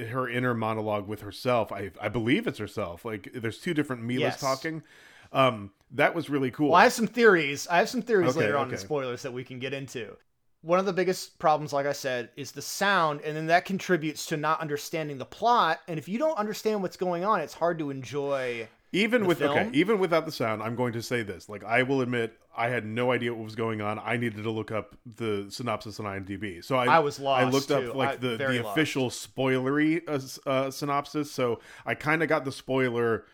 her 0.10 0.30
inner 0.30 0.54
monologue 0.54 1.08
with 1.08 1.22
herself. 1.22 1.72
I 1.72 1.92
I 2.01 2.10
believe 2.10 2.46
it's 2.46 2.60
herself. 2.60 3.06
Like 3.06 3.30
there's 3.34 3.60
two 3.60 3.74
different 3.74 4.04
Milas 4.04 4.20
Yes. 4.20 4.42
talking. 4.42 4.84
Um, 5.31 5.71
that 5.91 6.15
was 6.15 6.29
really 6.29 6.51
cool. 6.51 6.69
Well, 6.69 6.79
I 6.79 6.83
have 6.83 6.93
some 6.93 7.07
theories. 7.07 7.67
I 7.69 7.77
have 7.77 7.89
some 7.89 8.01
theories 8.01 8.31
Okay, 8.31 8.39
later 8.41 8.57
on 8.57 8.71
in 8.71 8.77
spoilers 8.77 9.21
that 9.23 9.33
we 9.33 9.43
can 9.43 9.59
get 9.59 9.73
into. 9.73 10.15
One 10.63 10.77
of 10.79 10.85
the 10.85 10.93
biggest 10.93 11.39
problems, 11.39 11.73
like 11.73 11.88
I 11.88 11.91
said, 11.91 12.29
is 12.35 12.51
the 12.51 12.61
sound, 12.61 13.21
and 13.21 13.35
then 13.35 13.47
that 13.47 13.65
contributes 13.65 14.27
to 14.27 14.38
not 14.38 14.61
understanding 14.61 15.17
the 15.17 15.25
plot. 15.25 15.79
And 15.88 15.97
if 15.97 16.07
you 16.07 16.19
don't 16.19 16.38
understand 16.38 16.81
what's 16.83 16.97
going 16.97 17.25
on, 17.25 17.41
it's 17.41 17.53
hard 17.55 17.79
to 17.79 17.89
enjoy. 17.89 18.67
even 18.91 19.23
the 19.23 19.27
with 19.27 19.41
okay, 19.41 19.69
even 19.73 19.97
without 19.97 20.25
the 20.25 20.31
sound, 20.31 20.61
I'm 20.61 20.75
going 20.75 20.93
to 20.93 21.01
say 21.01 21.23
this. 21.23 21.50
Like 21.50 21.63
I 21.63 21.81
will 21.81 22.01
admit, 22.01 22.38
I 22.55 22.67
had 22.69 22.85
no 22.85 23.11
idea 23.11 23.33
what 23.33 23.43
was 23.43 23.55
going 23.55 23.81
on. 23.81 23.97
I 24.00 24.17
needed 24.17 24.43
to 24.43 24.51
look 24.51 24.69
up 24.71 24.95
the 25.17 25.47
synopsis 25.50 26.00
on 26.00 26.05
IMDb. 26.05 26.63
So 26.63 26.75
I 26.75 26.85
I 26.97 27.00
was 27.00 27.19
lost. 27.19 27.43
I 27.43 27.50
looked 27.50 27.67
too. 27.69 27.89
up 27.89 27.95
like 27.95 28.09
I- 28.09 28.15
the 28.17 28.38
the 28.38 28.61
lost. 28.61 28.77
official 28.77 29.09
spoilery 29.09 30.01
uh, 30.07 30.50
uh, 30.50 30.69
synopsis. 30.71 31.31
So 31.31 31.59
I 31.88 31.95
kind 31.95 32.21
of 32.21 32.29
got 32.29 32.45
the 32.45 32.51
spoiler 32.51 33.25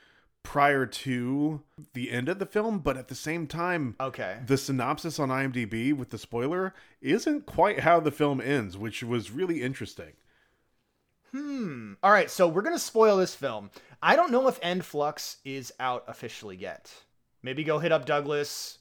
prior 0.47 0.85
to 0.85 1.61
the 1.93 2.09
end 2.09 2.29
of 2.29 2.39
the 2.39 2.45
film, 2.45 2.79
but 2.79 2.95
at 2.95 3.09
the 3.09 3.15
same 3.15 3.47
time, 3.47 3.97
Okay. 3.99 4.39
the 4.45 4.57
synopsis 4.57 5.19
on 5.19 5.27
IMDb 5.27 5.91
with 5.93 6.09
the 6.09 6.17
spoiler 6.17 6.73
isn't 7.01 7.45
quite 7.45 7.81
how 7.81 7.99
the 7.99 8.11
film 8.11 8.39
ends, 8.39 8.77
which 8.77 9.03
was 9.03 9.29
really 9.29 9.61
interesting. 9.61 10.13
Hmm. 11.33 11.95
All 12.01 12.11
right, 12.11 12.31
so 12.31 12.47
we're 12.47 12.61
gonna 12.61 12.79
spoil 12.79 13.17
this 13.17 13.35
film. 13.35 13.69
I 14.01 14.15
don't 14.15 14.31
know 14.31 14.47
if 14.47 14.57
End 14.61 14.85
Flux 14.85 15.35
is 15.43 15.73
out 15.81 16.05
officially 16.07 16.55
yet. 16.55 16.93
Maybe 17.43 17.65
go 17.65 17.79
hit 17.79 17.91
up 17.91 18.05
Douglas. 18.05 18.77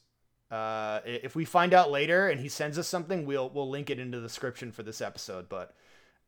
Uh, 0.49 1.01
if 1.05 1.35
we 1.35 1.45
find 1.45 1.75
out 1.75 1.91
later 1.91 2.29
and 2.29 2.41
he 2.41 2.49
sends 2.49 2.79
us 2.79 2.87
something, 2.87 3.27
we'll 3.27 3.51
we'll 3.51 3.69
link 3.69 3.91
it 3.91 3.99
into 3.99 4.21
the 4.21 4.29
description 4.29 4.71
for 4.71 4.85
this 4.85 5.01
episode. 5.01 5.49
But 5.49 5.75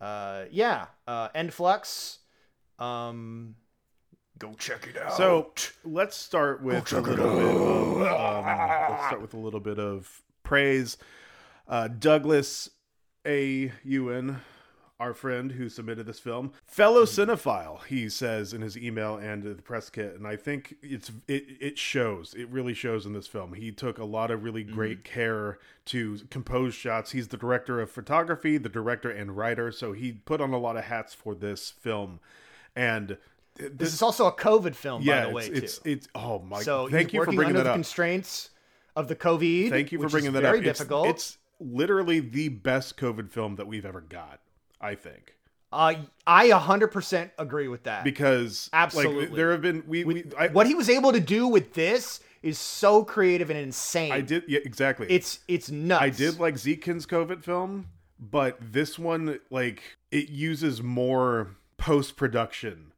uh, 0.01 0.47
yeah, 0.51 0.87
uh, 1.07 1.29
End 1.33 1.55
Flux. 1.55 2.19
Um, 2.81 3.55
go 4.39 4.55
check 4.59 4.87
it 4.87 5.01
out. 5.01 5.17
So 5.17 5.53
let's 5.85 6.17
start 6.17 6.63
with 6.63 6.93
a 6.93 7.01
little 7.01 7.17
bit 7.17 7.21
of 7.21 8.03
um, 8.03 8.45
let's 8.45 9.07
start 9.07 9.21
with 9.21 9.35
a 9.35 9.39
little 9.39 9.61
bit 9.61 9.79
of 9.79 10.23
praise. 10.43 10.97
Uh, 11.67 11.89
Douglas 11.89 12.71
A. 13.27 13.73
Ewan, 13.85 14.41
our 14.99 15.13
friend 15.13 15.53
who 15.53 15.69
submitted 15.69 16.07
this 16.07 16.19
film, 16.19 16.53
fellow 16.65 17.05
cinephile, 17.05 17.85
he 17.85 18.09
says 18.09 18.55
in 18.55 18.63
his 18.63 18.77
email 18.77 19.17
and 19.17 19.43
the 19.43 19.55
press 19.63 19.91
kit, 19.91 20.15
and 20.15 20.27
I 20.27 20.37
think 20.37 20.77
it's 20.83 21.11
it 21.27 21.45
it 21.61 21.79
shows. 21.79 22.35
It 22.35 22.49
really 22.49 22.75
shows 22.75 23.07
in 23.07 23.13
this 23.13 23.27
film. 23.27 23.55
He 23.55 23.71
took 23.71 23.99
a 23.99 24.05
lot 24.05 24.31
of 24.31 24.43
really 24.43 24.65
great 24.65 25.05
care 25.05 25.59
to 25.87 26.19
compose 26.31 26.75
shots. 26.75 27.11
He's 27.11 27.29
the 27.29 27.37
director 27.37 27.81
of 27.81 27.91
photography, 27.91 28.59
the 28.59 28.69
director 28.69 29.11
and 29.11 29.37
writer, 29.37 29.71
so 29.73 29.93
he 29.93 30.13
put 30.13 30.41
on 30.41 30.53
a 30.53 30.59
lot 30.59 30.77
of 30.77 30.85
hats 30.85 31.15
for 31.15 31.35
this 31.35 31.71
film. 31.71 32.21
And 32.75 33.19
this 33.59 33.93
is 33.93 34.03
also 34.03 34.27
a 34.27 34.33
COVID 34.33 34.75
film, 34.75 35.03
yeah, 35.03 35.23
by 35.23 35.29
the 35.29 35.35
way, 35.35 35.47
it's, 35.47 35.59
it's 35.59 35.79
too. 35.79 35.91
it's 35.91 36.09
oh 36.15 36.39
my 36.41 36.59
god. 36.59 36.65
so 36.65 36.89
thank 36.89 37.13
you 37.13 37.25
for 37.25 37.33
bringing 37.33 37.55
that 37.55 37.65
the 37.65 37.71
up. 37.71 37.77
constraints 37.77 38.51
of 38.97 39.09
the 39.09 39.17
COVID. 39.17 39.71
Thank 39.71 39.93
you 39.93 40.01
for 40.01 40.09
bringing 40.09 40.33
that 40.33 40.41
very 40.41 40.59
up. 40.59 40.63
Very 40.63 40.73
difficult. 40.73 41.09
It's, 41.09 41.39
literally 41.61 42.21
the 42.21 42.49
best 42.49 42.97
COVID 42.97 43.31
film 43.31 43.57
that 43.57 43.67
we've 43.67 43.85
ever 43.85 44.01
got. 44.01 44.41
I 44.81 44.95
think 44.95 45.35
uh, 45.73 45.95
I 46.27 46.49
100% 46.49 47.31
agree 47.39 47.69
with 47.69 47.85
that. 47.85 48.05
because 48.05 48.71
like 48.73 48.83
Absolutely. 48.83 49.37
there 49.37 49.53
have 49.53 49.63
been 49.63 49.83
we, 49.87 50.05
we 50.05 50.25
I, 50.39 50.49
what 50.49 50.67
he 50.67 50.75
was 50.75 50.89
able 50.89 51.13
to 51.13 51.21
do 51.21 51.47
with 51.47 51.75
this 51.75 52.21
is 52.43 52.59
so 52.59 53.05
creative 53.05 53.51
and 53.51 53.59
insane. 53.59 54.13
I 54.13 54.21
did 54.21 54.45
yeah 54.47 54.61
exactly. 54.65 55.09
It's 55.11 55.41
it's 55.49 55.71
nuts. 55.71 56.03
I 56.03 56.11
did 56.11 56.39
like 56.39 56.55
Zekin's 56.55 57.07
COVID 57.07 57.43
film, 57.43 57.89
but 58.19 58.57
this 58.61 58.99
one 58.99 59.41
like 59.51 59.83
it 60.13 60.29
uses 60.29 60.81
more 60.81 61.57
post 61.77 62.17
production 62.17 62.93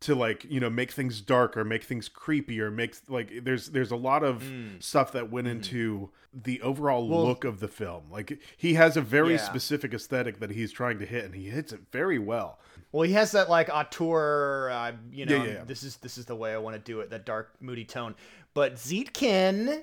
to 0.00 0.14
like 0.14 0.44
you 0.44 0.60
know 0.60 0.70
make 0.70 0.92
things 0.92 1.20
darker, 1.20 1.64
make 1.64 1.82
things 1.84 2.08
creepier, 2.08 2.72
makes 2.72 3.02
like 3.08 3.44
there's 3.44 3.68
there's 3.70 3.90
a 3.90 3.96
lot 3.96 4.22
of 4.22 4.44
stuff 4.80 5.12
that 5.12 5.30
went 5.30 5.48
into 5.48 6.10
the 6.32 6.60
overall 6.62 7.06
Mm. 7.06 7.10
Well- 7.10 7.24
look 7.26 7.44
of 7.44 7.58
the 7.60 7.68
film. 7.68 8.04
Like 8.10 8.38
he 8.56 8.74
has 8.74 8.96
a 8.96 9.00
very 9.00 9.32
Yeah. 9.32 9.38
specific 9.38 9.92
aesthetic 9.94 10.38
that 10.40 10.50
he's 10.50 10.70
trying 10.72 10.98
to 11.00 11.06
hit, 11.06 11.24
and 11.24 11.34
he 11.34 11.48
hits 11.50 11.72
it 11.72 11.80
very 11.90 12.18
well. 12.18 12.58
Well, 12.92 13.02
he 13.02 13.12
has 13.14 13.32
that 13.32 13.50
like 13.50 13.68
auteur, 13.70 14.70
uh, 14.70 14.92
you 15.10 15.26
know, 15.26 15.36
Yeah, 15.36 15.42
yeah, 15.44 15.52
yeah. 15.54 15.64
this 15.64 15.82
is 15.82 15.96
this 15.96 16.16
is 16.16 16.26
the 16.26 16.36
way 16.36 16.52
I 16.54 16.58
want 16.58 16.74
to 16.76 16.80
do 16.80 17.00
it, 17.00 17.10
that 17.10 17.26
dark, 17.26 17.50
moody 17.60 17.84
tone. 17.84 18.14
But 18.54 18.76
Zeetkin 18.76 19.82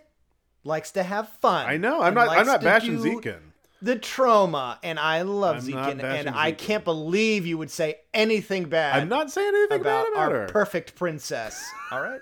likes 0.63 0.91
to 0.91 1.03
have 1.03 1.29
fun. 1.41 1.65
I 1.67 1.77
know. 1.77 2.01
I'm 2.01 2.13
not. 2.13 2.29
I'm 2.29 2.48
not 2.48 2.62
to 2.62 2.65
bashing 2.65 3.01
do 3.01 3.19
Zekin. 3.19 3.39
The 3.82 3.98
trauma, 3.98 4.79
and 4.84 5.00
I 5.00 5.22
love 5.24 5.58
I'm 5.58 5.72
not 5.72 5.89
Zeetkin, 5.89 6.01
bashing 6.01 6.27
and 6.27 6.36
I 6.36 6.51
Zekin. 6.53 6.58
can't 6.58 6.84
believe 6.86 7.46
you 7.46 7.58
would 7.58 7.70
say 7.70 7.98
anything 8.13 8.65
bad. 8.70 9.01
I'm 9.01 9.10
not 9.10 9.32
saying 9.32 9.48
anything 9.50 9.82
about 9.82 10.05
bad 10.05 10.13
about 10.13 10.32
our 10.32 10.39
her. 10.41 10.48
perfect 10.48 10.96
princess. 10.96 11.63
All 11.91 12.01
right, 12.01 12.22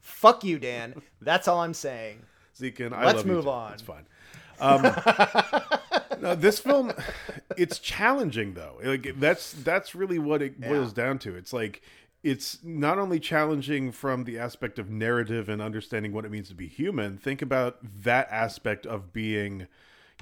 fuck 0.00 0.44
you, 0.44 0.58
Dan. 0.58 1.02
That's 1.20 1.48
all 1.48 1.60
I'm 1.60 1.74
saying. 1.74 2.22
Zekin, 2.58 2.92
I 2.92 3.06
Let's 3.06 3.24
move 3.24 3.48
on. 3.48 3.72
It's 3.72 3.82
fine. 3.82 4.06
Um, 4.60 4.82
no, 6.20 6.34
this 6.36 6.60
film, 6.60 6.92
it's 7.56 7.78
challenging 7.78 8.54
though. 8.54 8.78
Like 8.84 9.18
that's 9.18 9.52
that's 9.52 9.94
really 9.94 10.18
what 10.18 10.42
it 10.42 10.60
boils 10.60 10.92
down 10.92 11.18
to. 11.20 11.34
It's 11.34 11.52
like 11.52 11.82
it's 12.22 12.58
not 12.62 12.98
only 12.98 13.18
challenging 13.18 13.90
from 13.90 14.24
the 14.24 14.38
aspect 14.38 14.78
of 14.78 14.88
narrative 14.88 15.48
and 15.48 15.60
understanding 15.60 16.12
what 16.12 16.24
it 16.24 16.30
means 16.30 16.48
to 16.50 16.54
be 16.54 16.68
human. 16.68 17.18
Think 17.18 17.42
about 17.42 17.78
that 18.02 18.28
aspect 18.30 18.86
of 18.86 19.12
being, 19.12 19.66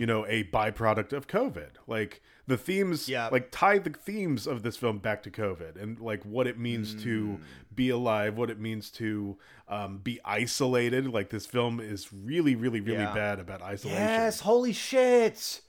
you 0.00 0.06
know, 0.06 0.24
a 0.28 0.44
byproduct 0.44 1.12
of 1.12 1.26
COVID. 1.28 1.72
Like 1.86 2.22
the 2.46 2.56
themes, 2.56 3.06
Yeah. 3.06 3.28
like 3.30 3.50
tie 3.50 3.78
the 3.78 3.90
themes 3.90 4.46
of 4.46 4.62
this 4.62 4.78
film 4.78 4.96
back 4.96 5.22
to 5.24 5.30
COVID 5.30 5.76
and 5.80 6.00
like 6.00 6.24
what 6.24 6.46
it 6.46 6.58
means 6.58 6.94
to 7.02 7.38
Mm. 7.38 7.40
be 7.74 7.90
alive, 7.90 8.38
what 8.38 8.48
it 8.48 8.58
means 8.58 8.90
to 8.92 9.36
um, 9.68 9.98
be 9.98 10.18
isolated. 10.24 11.06
Like 11.06 11.28
this 11.28 11.44
film 11.44 11.80
is 11.80 12.12
really, 12.14 12.54
really, 12.54 12.80
really 12.80 13.02
Yeah. 13.02 13.12
bad 13.14 13.38
about 13.40 13.60
isolation. 13.60 14.02
Yes, 14.02 14.40
holy 14.40 14.72
shit. 14.72 15.60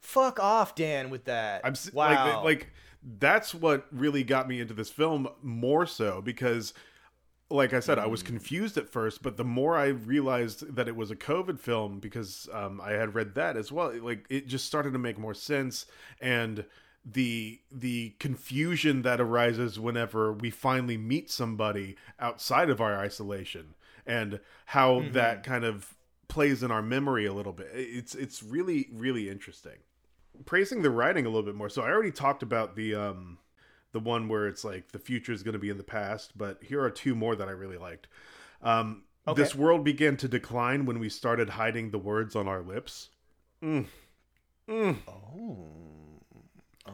Fuck 0.00 0.38
off, 0.38 0.76
Dan, 0.76 1.10
with 1.10 1.24
that. 1.24 1.60
I'm 1.64 1.74
wow. 1.92 2.36
like, 2.36 2.44
like 2.44 2.72
that's 3.18 3.52
what 3.52 3.88
really 3.90 4.22
got 4.22 4.46
me 4.48 4.60
into 4.60 4.74
this 4.74 4.90
film 4.90 5.28
more 5.42 5.86
so 5.86 6.22
because 6.22 6.72
like 7.48 7.72
I 7.72 7.80
said, 7.80 7.98
I 7.98 8.06
Mm. 8.06 8.08
was 8.08 8.22
confused 8.22 8.76
at 8.76 8.88
first, 8.88 9.22
but 9.22 9.36
the 9.36 9.44
more 9.44 9.76
I 9.76 9.86
realized 9.88 10.74
that 10.74 10.88
it 10.88 10.96
was 10.96 11.10
a 11.10 11.16
COVID 11.16 11.60
film 11.60 12.00
because 12.00 12.48
um, 12.52 12.80
I 12.80 12.92
had 12.92 13.14
read 13.14 13.34
that 13.36 13.56
as 13.56 13.70
well, 13.70 13.92
like 14.02 14.26
it 14.28 14.48
just 14.48 14.66
started 14.66 14.92
to 14.94 14.98
make 14.98 15.18
more 15.18 15.34
sense, 15.34 15.86
and 16.20 16.64
the 17.04 17.60
the 17.70 18.14
confusion 18.18 19.02
that 19.02 19.20
arises 19.20 19.78
whenever 19.78 20.32
we 20.32 20.50
finally 20.50 20.96
meet 20.96 21.30
somebody 21.30 21.96
outside 22.18 22.68
of 22.68 22.80
our 22.80 22.96
isolation, 22.98 23.74
and 24.04 24.40
how 24.66 25.00
Mm-hmm. 25.00 25.12
that 25.12 25.44
kind 25.44 25.64
of 25.64 25.94
plays 26.28 26.64
in 26.64 26.72
our 26.72 26.82
memory 26.82 27.26
a 27.26 27.32
little 27.32 27.52
bit. 27.52 27.68
It's 27.72 28.14
it's 28.16 28.42
really 28.42 28.88
really 28.92 29.30
interesting. 29.30 29.78
Praising 30.44 30.82
the 30.82 30.90
writing 30.90 31.24
a 31.26 31.28
little 31.30 31.42
bit 31.44 31.54
more. 31.54 31.68
So 31.70 31.82
I 31.82 31.90
already 31.90 32.10
talked 32.12 32.42
about 32.42 32.76
the 32.76 32.94
um 32.94 33.38
the 33.96 34.00
one 34.00 34.28
where 34.28 34.46
it's 34.46 34.62
like 34.62 34.92
the 34.92 34.98
future 34.98 35.32
is 35.32 35.42
going 35.42 35.54
to 35.54 35.58
be 35.58 35.70
in 35.70 35.78
the 35.78 35.82
past, 35.82 36.36
but 36.36 36.62
here 36.62 36.82
are 36.82 36.90
two 36.90 37.14
more 37.14 37.34
that 37.34 37.48
I 37.48 37.52
really 37.52 37.78
liked. 37.78 38.08
Um, 38.62 39.04
Okay. 39.28 39.42
This 39.42 39.56
world 39.56 39.82
began 39.82 40.16
to 40.18 40.28
decline 40.28 40.86
when 40.86 41.00
we 41.00 41.08
started 41.08 41.50
hiding 41.50 41.90
the 41.90 41.98
words 41.98 42.36
on 42.36 42.46
our 42.46 42.62
lips. 42.62 43.08
Mm. 43.60 43.86
Mm. 44.68 44.96
oh. 45.08 46.92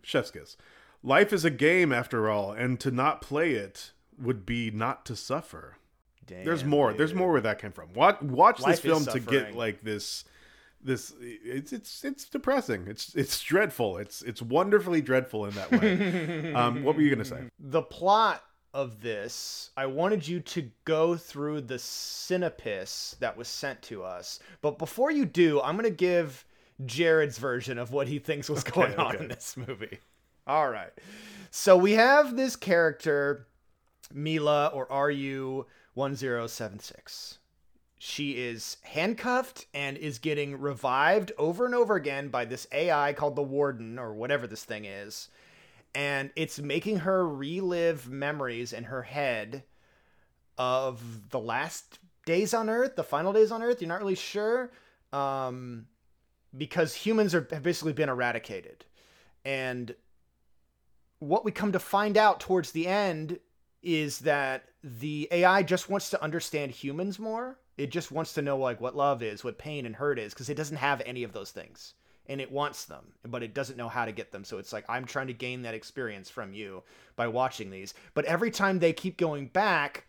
Chef's 0.00 0.30
kiss. 0.30 0.56
Life 1.02 1.34
is 1.34 1.44
a 1.44 1.50
game 1.50 1.92
after 1.92 2.30
all, 2.30 2.52
and 2.52 2.80
to 2.80 2.90
not 2.90 3.20
play 3.20 3.52
it 3.52 3.92
would 4.18 4.46
be 4.46 4.70
not 4.70 5.04
to 5.04 5.14
suffer. 5.14 5.76
Damn, 6.26 6.44
There's 6.44 6.64
more. 6.64 6.94
There's 6.94 7.12
more 7.12 7.30
where 7.30 7.42
that 7.42 7.58
came 7.58 7.72
from. 7.72 7.92
Watch, 7.92 8.22
watch 8.22 8.60
Life 8.60 8.80
this 8.80 8.80
film 8.80 9.04
to 9.04 9.20
get 9.20 9.54
like 9.54 9.82
this. 9.82 10.24
This 10.82 11.12
it's 11.20 11.72
it's 11.72 12.04
it's 12.04 12.28
depressing. 12.28 12.86
It's 12.86 13.14
it's 13.14 13.40
dreadful. 13.42 13.98
It's 13.98 14.22
it's 14.22 14.40
wonderfully 14.40 15.00
dreadful 15.00 15.46
in 15.46 15.54
that 15.54 15.70
way. 15.72 16.52
um, 16.54 16.84
what 16.84 16.94
were 16.96 17.02
you 17.02 17.10
gonna 17.10 17.24
say? 17.24 17.42
the 17.58 17.82
plot 17.82 18.42
of 18.74 19.00
this, 19.00 19.70
I 19.76 19.86
wanted 19.86 20.26
you 20.26 20.40
to 20.40 20.70
go 20.84 21.16
through 21.16 21.62
the 21.62 21.78
synopsis 21.78 23.16
that 23.20 23.36
was 23.36 23.48
sent 23.48 23.80
to 23.82 24.04
us. 24.04 24.40
But 24.60 24.78
before 24.78 25.10
you 25.10 25.24
do, 25.24 25.60
I'm 25.60 25.76
going 25.76 25.90
to 25.90 25.96
give 25.96 26.44
Jared's 26.84 27.38
version 27.38 27.78
of 27.78 27.92
what 27.92 28.08
he 28.08 28.18
thinks 28.18 28.48
was 28.48 28.62
going 28.64 28.94
on 28.96 29.14
okay. 29.14 29.24
in 29.24 29.28
this 29.28 29.56
movie. 29.56 29.98
All 30.46 30.70
right. 30.70 30.92
So 31.50 31.76
we 31.76 31.92
have 31.92 32.36
this 32.36 32.56
character, 32.56 33.46
Mila 34.12 34.68
or 34.68 34.86
RU 34.90 35.66
1076. 35.94 37.38
She 37.98 38.32
is 38.32 38.76
handcuffed 38.82 39.66
and 39.74 39.96
is 39.96 40.18
getting 40.18 40.60
revived 40.60 41.32
over 41.36 41.66
and 41.66 41.74
over 41.74 41.96
again 41.96 42.28
by 42.28 42.44
this 42.44 42.66
AI 42.72 43.12
called 43.12 43.36
the 43.36 43.42
Warden 43.42 43.98
or 43.98 44.14
whatever 44.14 44.46
this 44.46 44.64
thing 44.64 44.84
is 44.84 45.28
and 45.94 46.30
it's 46.36 46.58
making 46.58 46.98
her 46.98 47.26
relive 47.26 48.08
memories 48.08 48.72
in 48.74 48.84
her 48.84 49.02
head 49.02 49.64
of 50.58 51.30
the 51.30 51.40
last 51.40 51.98
days 52.26 52.52
on 52.52 52.68
earth 52.68 52.94
the 52.94 53.02
final 53.02 53.32
days 53.32 53.50
on 53.50 53.62
earth 53.62 53.80
you're 53.80 53.88
not 53.88 54.00
really 54.00 54.14
sure 54.14 54.70
um 55.12 55.86
because 56.56 56.94
humans 56.94 57.34
are, 57.34 57.46
have 57.50 57.62
basically 57.62 57.92
been 57.92 58.08
eradicated. 58.08 58.84
And 59.44 59.94
what 61.18 61.44
we 61.44 61.52
come 61.52 61.72
to 61.72 61.78
find 61.78 62.16
out 62.16 62.40
towards 62.40 62.72
the 62.72 62.86
end 62.86 63.38
is 63.82 64.20
that 64.20 64.64
the 64.82 65.28
AI 65.30 65.62
just 65.62 65.88
wants 65.88 66.10
to 66.10 66.22
understand 66.22 66.72
humans 66.72 67.18
more. 67.18 67.58
It 67.78 67.90
just 67.90 68.12
wants 68.12 68.34
to 68.34 68.42
know 68.42 68.58
like 68.58 68.80
what 68.80 68.96
love 68.96 69.22
is, 69.22 69.44
what 69.44 69.56
pain 69.56 69.86
and 69.86 69.96
hurt 69.96 70.18
is, 70.18 70.34
because 70.34 70.50
it 70.50 70.56
doesn't 70.56 70.76
have 70.76 71.00
any 71.06 71.22
of 71.22 71.32
those 71.32 71.50
things. 71.50 71.94
And 72.30 72.42
it 72.42 72.52
wants 72.52 72.84
them, 72.84 73.06
but 73.26 73.42
it 73.42 73.54
doesn't 73.54 73.78
know 73.78 73.88
how 73.88 74.04
to 74.04 74.12
get 74.12 74.32
them. 74.32 74.44
So 74.44 74.58
it's 74.58 74.70
like, 74.70 74.84
I'm 74.86 75.06
trying 75.06 75.28
to 75.28 75.32
gain 75.32 75.62
that 75.62 75.72
experience 75.72 76.28
from 76.28 76.52
you 76.52 76.82
by 77.16 77.26
watching 77.26 77.70
these. 77.70 77.94
But 78.12 78.26
every 78.26 78.50
time 78.50 78.80
they 78.80 78.92
keep 78.92 79.16
going 79.16 79.46
back, 79.46 80.04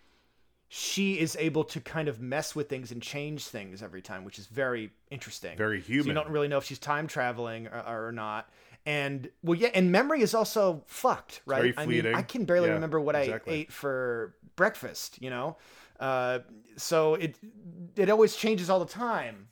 she 0.67 1.17
is 1.17 1.37
able 1.39 1.63
to 1.63 1.79
kind 1.79 2.09
of 2.09 2.19
mess 2.19 2.55
with 2.55 2.67
things 2.67 2.91
and 2.91 3.01
change 3.01 3.47
things 3.47 3.81
every 3.81 4.01
time, 4.01 4.25
which 4.25 4.37
is 4.37 4.47
very 4.47 4.91
interesting. 5.09 5.57
Very 5.57 5.79
So 5.79 5.87
human. 5.87 6.07
you 6.07 6.13
don't 6.13 6.29
really 6.29 6.49
know 6.49 6.57
if 6.57 6.65
she's 6.65 6.77
time 6.77 7.07
traveling 7.07 7.67
or, 7.67 8.07
or 8.07 8.11
not. 8.11 8.49
And 8.85 9.29
well, 9.41 9.57
yeah, 9.57 9.69
and 9.73 9.91
memory 9.91 10.21
is 10.21 10.33
also 10.33 10.83
fucked, 10.87 11.41
right? 11.45 11.73
I 11.77 11.85
mean. 11.85 12.05
I 12.05 12.21
can 12.21 12.45
barely 12.45 12.67
Yeah, 12.67 12.75
remember 12.75 12.99
what 12.99 13.15
exactly. 13.15 13.53
I 13.53 13.57
ate 13.57 13.71
for 13.71 14.35
breakfast, 14.55 15.21
you 15.21 15.29
know. 15.29 15.57
Uh, 15.99 16.39
so 16.77 17.15
it 17.15 17.37
it 17.95 18.09
always 18.09 18.35
changes 18.35 18.69
all 18.69 18.79
the 18.79 18.85
time. 18.85 19.49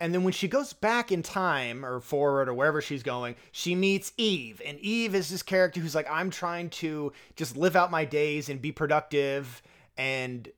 And 0.00 0.14
then 0.14 0.22
when 0.22 0.32
she 0.32 0.46
goes 0.46 0.72
back 0.72 1.10
in 1.10 1.22
time 1.22 1.84
or 1.84 2.00
forward 2.00 2.48
or 2.48 2.54
wherever 2.54 2.80
she's 2.80 3.02
going, 3.02 3.34
she 3.50 3.74
meets 3.74 4.12
Eve. 4.16 4.62
And 4.64 4.78
Eve 4.78 5.14
is 5.14 5.28
this 5.28 5.42
character 5.42 5.80
who's 5.80 5.94
like, 5.94 6.06
I'm 6.08 6.30
trying 6.30 6.70
to 6.70 7.12
just 7.34 7.56
live 7.56 7.74
out 7.74 7.90
my 7.90 8.04
days 8.04 8.48
and 8.48 8.62
be 8.62 8.70
productive 8.70 9.60
and, 9.96 10.48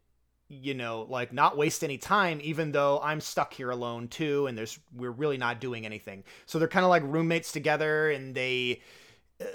you 0.48 0.74
know, 0.74 1.06
like 1.08 1.32
not 1.32 1.56
waste 1.56 1.82
any 1.82 1.96
time, 1.96 2.40
even 2.42 2.72
though 2.72 3.00
I'm 3.02 3.22
stuck 3.22 3.54
here 3.54 3.70
alone 3.70 4.08
too. 4.08 4.46
And 4.46 4.58
there's, 4.58 4.78
we're 4.94 5.10
really 5.10 5.38
not 5.38 5.58
doing 5.58 5.86
anything. 5.86 6.24
So 6.44 6.58
they're 6.58 6.68
kind 6.68 6.84
of 6.84 6.90
like 6.90 7.02
roommates 7.06 7.50
together 7.50 8.10
and 8.10 8.34
they, 8.34 8.82
uh, 9.40 9.46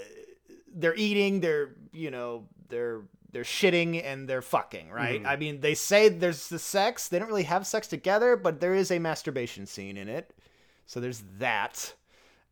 they're 0.73 0.95
eating, 0.95 1.41
they're, 1.41 1.75
you 1.93 2.09
know, 2.09 2.47
they're, 2.69 3.03
they're 3.35 3.43
shitting 3.43 4.01
and 4.01 4.29
they're 4.29 4.41
fucking, 4.41 4.89
right? 4.89 5.21
Mhm. 5.21 5.27
I 5.27 5.35
mean, 5.35 5.59
they 5.59 5.75
say 5.75 6.07
there's 6.07 6.47
the 6.47 6.57
sex. 6.57 7.09
They 7.09 7.19
don't 7.19 7.27
really 7.27 7.43
have 7.43 7.67
sex 7.67 7.85
together, 7.85 8.37
but 8.37 8.61
there 8.61 8.73
is 8.73 8.91
a 8.91 8.97
masturbation 8.97 9.65
scene 9.65 9.97
in 9.97 10.07
it. 10.07 10.33
So 10.85 11.01
there's 11.01 11.21
that. 11.39 11.93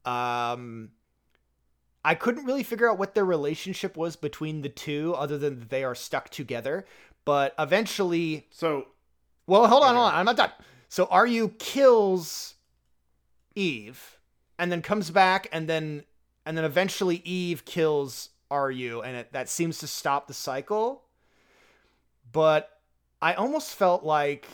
Um 0.03 0.91
I 2.03 2.15
couldn't 2.15 2.43
really 2.43 2.63
figure 2.63 2.91
out 2.91 2.97
what 2.97 3.15
their 3.15 3.23
relationship 3.23 3.95
was 3.95 4.17
between 4.17 4.61
the 4.61 4.67
two 4.67 5.15
other 5.15 5.37
than 5.37 5.59
that 5.61 5.69
they 5.69 5.85
are 5.85 5.95
stuck 5.95 6.27
together, 6.27 6.85
but 7.23 7.55
eventually 7.57 8.47
So 8.51 8.87
well, 9.47 9.65
hold 9.67 9.83
on, 9.83 9.95
hold 9.95 10.07
on. 10.07 10.15
I'm 10.15 10.25
not 10.25 10.35
done. 10.35 10.51
So 10.89 11.05
Aryu 11.05 11.57
kills 11.59 12.55
Eve 13.55 14.17
and 14.59 14.69
then 14.69 14.81
comes 14.81 15.11
back 15.11 15.47
and 15.53 15.69
then 15.69 16.03
and 16.45 16.57
then 16.57 16.65
eventually 16.65 17.21
Eve 17.23 17.63
kills 17.63 18.31
Aryu 18.51 19.03
and 19.05 19.17
it, 19.17 19.33
that 19.33 19.49
seems 19.49 19.79
to 19.79 19.87
stop 19.87 20.27
the 20.27 20.33
cycle. 20.33 21.03
But 22.31 22.69
I 23.21 23.33
almost 23.33 23.75
felt 23.75 24.03
like 24.03 24.47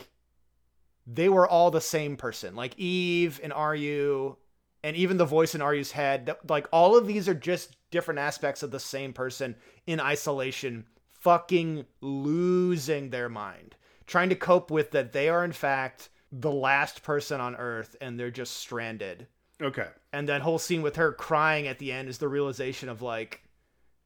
they 1.08 1.30
were 1.30 1.48
all 1.48 1.72
the 1.72 1.82
same 1.82 2.18
person. 2.18 2.56
Like 2.56 2.78
Eve 2.78 3.40
and 3.44 3.54
Aryu 3.54 4.36
and 4.84 4.96
even 4.96 5.18
the 5.18 5.26
voice 5.26 5.56
in 5.56 5.62
Aryu's 5.62 5.92
head, 5.92 6.26
that- 6.28 6.50
like 6.50 6.68
all 6.72 6.98
of 6.98 7.08
these 7.08 7.28
are 7.28 7.34
just 7.34 7.76
different 7.92 8.20
aspects 8.20 8.64
of 8.64 8.72
the 8.72 8.80
same 8.80 9.14
person 9.14 9.56
in 9.88 10.00
isolation, 10.00 10.86
fucking 11.12 11.86
losing 12.02 13.10
their 13.10 13.30
mind, 13.30 13.76
trying 14.06 14.30
to 14.30 14.36
cope 14.36 14.70
with 14.72 14.92
that 14.92 15.12
they 15.12 15.28
are 15.30 15.44
in 15.44 15.52
fact 15.52 16.10
the 16.32 16.52
last 16.52 17.02
person 17.02 17.42
on 17.42 17.56
Earth 17.56 17.96
and 18.00 18.20
they're 18.20 18.30
just 18.32 18.56
stranded. 18.58 19.26
okay. 19.62 19.88
And 20.14 20.30
that 20.30 20.42
whole 20.42 20.60
scene 20.60 20.82
with 20.82 20.96
her 20.96 21.12
crying 21.12 21.68
at 21.68 21.80
the 21.80 21.92
end 21.92 22.08
is 22.10 22.18
the 22.20 22.28
realization 22.28 22.88
of 22.90 23.02
like, 23.02 23.44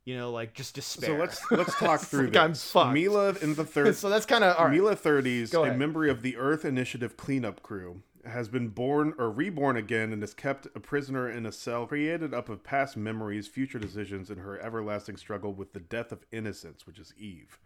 you 0.05 0.17
know, 0.17 0.31
like 0.31 0.53
just 0.53 0.75
despair. 0.75 1.09
So 1.09 1.15
let's 1.15 1.51
let's 1.51 1.75
talk 1.75 2.01
through 2.01 2.25
like 2.25 2.33
this. 2.33 2.41
I'm 2.41 2.53
fucked. 2.53 2.93
Mila 2.93 3.35
in 3.41 3.55
the 3.55 3.65
third 3.65 3.95
so 3.95 4.09
that's 4.09 4.25
kind 4.25 4.43
of 4.43 4.57
all 4.57 4.65
right. 4.65 4.73
Mila 4.73 4.95
30s, 4.95 5.53
a 5.53 5.77
member 5.77 6.07
of 6.07 6.21
the 6.21 6.37
Earth 6.37 6.65
Initiative 6.65 7.15
cleanup 7.15 7.63
crew, 7.63 8.01
has 8.25 8.49
been 8.49 8.69
born 8.69 9.13
or 9.17 9.31
reborn 9.31 9.77
again 9.77 10.11
and 10.11 10.23
is 10.23 10.33
kept 10.33 10.67
a 10.75 10.79
prisoner 10.79 11.29
in 11.29 11.45
a 11.45 11.51
cell 11.51 11.85
created 11.85 12.33
up 12.33 12.49
of 12.49 12.63
past 12.63 12.97
memories, 12.97 13.47
future 13.47 13.79
decisions, 13.79 14.29
and 14.29 14.41
her 14.41 14.59
everlasting 14.59 15.17
struggle 15.17 15.53
with 15.53 15.73
the 15.73 15.79
death 15.79 16.11
of 16.11 16.25
innocence, 16.31 16.85
which 16.85 16.99
is 16.99 17.13
Eve. 17.17 17.57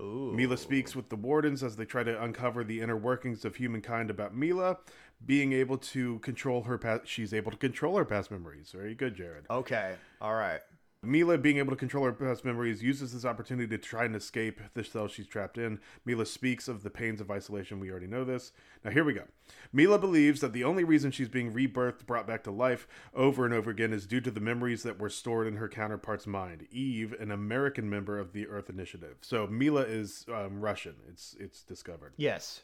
Ooh. 0.00 0.32
Mila 0.34 0.56
speaks 0.56 0.96
with 0.96 1.10
the 1.10 1.16
wardens 1.16 1.62
as 1.62 1.76
they 1.76 1.84
try 1.84 2.02
to 2.02 2.22
uncover 2.22 2.64
the 2.64 2.80
inner 2.80 2.96
workings 2.96 3.44
of 3.44 3.56
humankind 3.56 4.10
about 4.10 4.34
Mila, 4.34 4.78
being 5.24 5.52
able 5.52 5.76
to 5.78 6.18
control 6.20 6.62
her 6.62 6.78
past. 6.78 7.06
She's 7.06 7.34
able 7.34 7.50
to 7.50 7.56
control 7.56 7.96
her 7.98 8.04
past 8.04 8.30
memories. 8.30 8.72
Very 8.72 8.94
good, 8.94 9.14
Jared. 9.14 9.44
Okay. 9.50 9.94
All 10.20 10.34
right. 10.34 10.60
Mila, 11.04 11.36
being 11.36 11.58
able 11.58 11.72
to 11.72 11.76
control 11.76 12.04
her 12.04 12.12
past 12.12 12.44
memories, 12.44 12.82
uses 12.82 13.12
this 13.12 13.24
opportunity 13.24 13.66
to 13.68 13.78
try 13.78 14.04
and 14.04 14.14
escape 14.14 14.60
the 14.74 14.84
cell 14.84 15.08
she's 15.08 15.26
trapped 15.26 15.58
in. 15.58 15.80
Mila 16.04 16.24
speaks 16.24 16.68
of 16.68 16.84
the 16.84 16.90
pains 16.90 17.20
of 17.20 17.28
isolation. 17.28 17.80
We 17.80 17.90
already 17.90 18.06
know 18.06 18.22
this. 18.22 18.52
Now, 18.84 18.92
here 18.92 19.02
we 19.02 19.12
go. 19.12 19.24
Mila 19.72 19.98
believes 19.98 20.40
that 20.40 20.52
the 20.52 20.62
only 20.62 20.84
reason 20.84 21.10
she's 21.10 21.28
being 21.28 21.52
rebirthed, 21.52 22.06
brought 22.06 22.28
back 22.28 22.44
to 22.44 22.52
life 22.52 22.86
over 23.14 23.44
and 23.44 23.52
over 23.52 23.70
again, 23.70 23.92
is 23.92 24.06
due 24.06 24.20
to 24.20 24.30
the 24.30 24.40
memories 24.40 24.84
that 24.84 25.00
were 25.00 25.10
stored 25.10 25.48
in 25.48 25.56
her 25.56 25.68
counterpart's 25.68 26.26
mind. 26.26 26.68
Eve, 26.70 27.14
an 27.18 27.32
American 27.32 27.90
member 27.90 28.20
of 28.20 28.32
the 28.32 28.46
Earth 28.46 28.70
Initiative. 28.70 29.16
So 29.22 29.48
Mila 29.48 29.82
is 29.82 30.24
um, 30.32 30.60
Russian. 30.60 30.94
It's 31.08 31.36
it's 31.40 31.62
discovered. 31.64 32.12
Yes. 32.16 32.62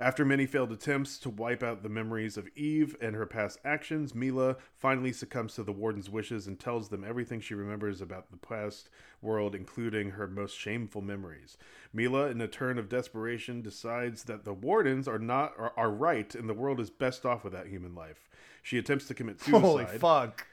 After 0.00 0.24
many 0.24 0.46
failed 0.46 0.72
attempts 0.72 1.18
to 1.18 1.30
wipe 1.30 1.62
out 1.62 1.82
the 1.82 1.88
memories 1.88 2.36
of 2.36 2.48
Eve 2.56 2.96
and 3.00 3.14
her 3.14 3.26
past 3.26 3.58
actions, 3.64 4.12
Mila 4.14 4.56
finally 4.76 5.12
succumbs 5.12 5.54
to 5.54 5.62
the 5.62 5.72
warden's 5.72 6.10
wishes 6.10 6.48
and 6.48 6.58
tells 6.58 6.88
them 6.88 7.04
everything 7.04 7.40
she 7.40 7.54
remembers 7.54 8.00
about 8.00 8.30
the 8.30 8.36
past 8.36 8.88
world, 9.22 9.54
including 9.54 10.10
her 10.12 10.26
most 10.26 10.58
shameful 10.58 11.00
memories. 11.00 11.56
Mila, 11.92 12.26
in 12.28 12.40
a 12.40 12.48
turn 12.48 12.76
of 12.78 12.88
desperation, 12.88 13.62
decides 13.62 14.24
that 14.24 14.44
the 14.44 14.52
wardens 14.52 15.06
are 15.06 15.18
not 15.20 15.54
are, 15.56 15.72
are 15.76 15.90
right 15.90 16.34
and 16.34 16.48
the 16.48 16.54
world 16.54 16.80
is 16.80 16.90
best 16.90 17.24
off 17.24 17.44
without 17.44 17.68
human 17.68 17.94
life. 17.94 18.28
She 18.62 18.78
attempts 18.78 19.06
to 19.08 19.14
commit 19.14 19.40
suicide, 19.40 19.60
Holy 19.60 19.84
fuck. 19.86 20.46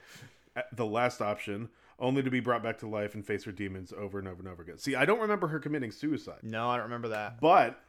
the 0.72 0.86
last 0.86 1.20
option, 1.20 1.68
only 1.98 2.22
to 2.22 2.30
be 2.30 2.40
brought 2.40 2.62
back 2.62 2.78
to 2.78 2.86
life 2.86 3.14
and 3.16 3.26
face 3.26 3.42
her 3.44 3.52
demons 3.52 3.92
over 3.92 4.20
and 4.20 4.28
over 4.28 4.38
and 4.40 4.48
over 4.48 4.62
again. 4.62 4.78
See, 4.78 4.94
I 4.94 5.04
don't 5.04 5.20
remember 5.20 5.48
her 5.48 5.58
committing 5.58 5.90
suicide, 5.90 6.40
No, 6.42 6.68
I 6.68 6.76
don't 6.76 6.84
remember 6.84 7.08
that. 7.08 7.40
but 7.40 7.80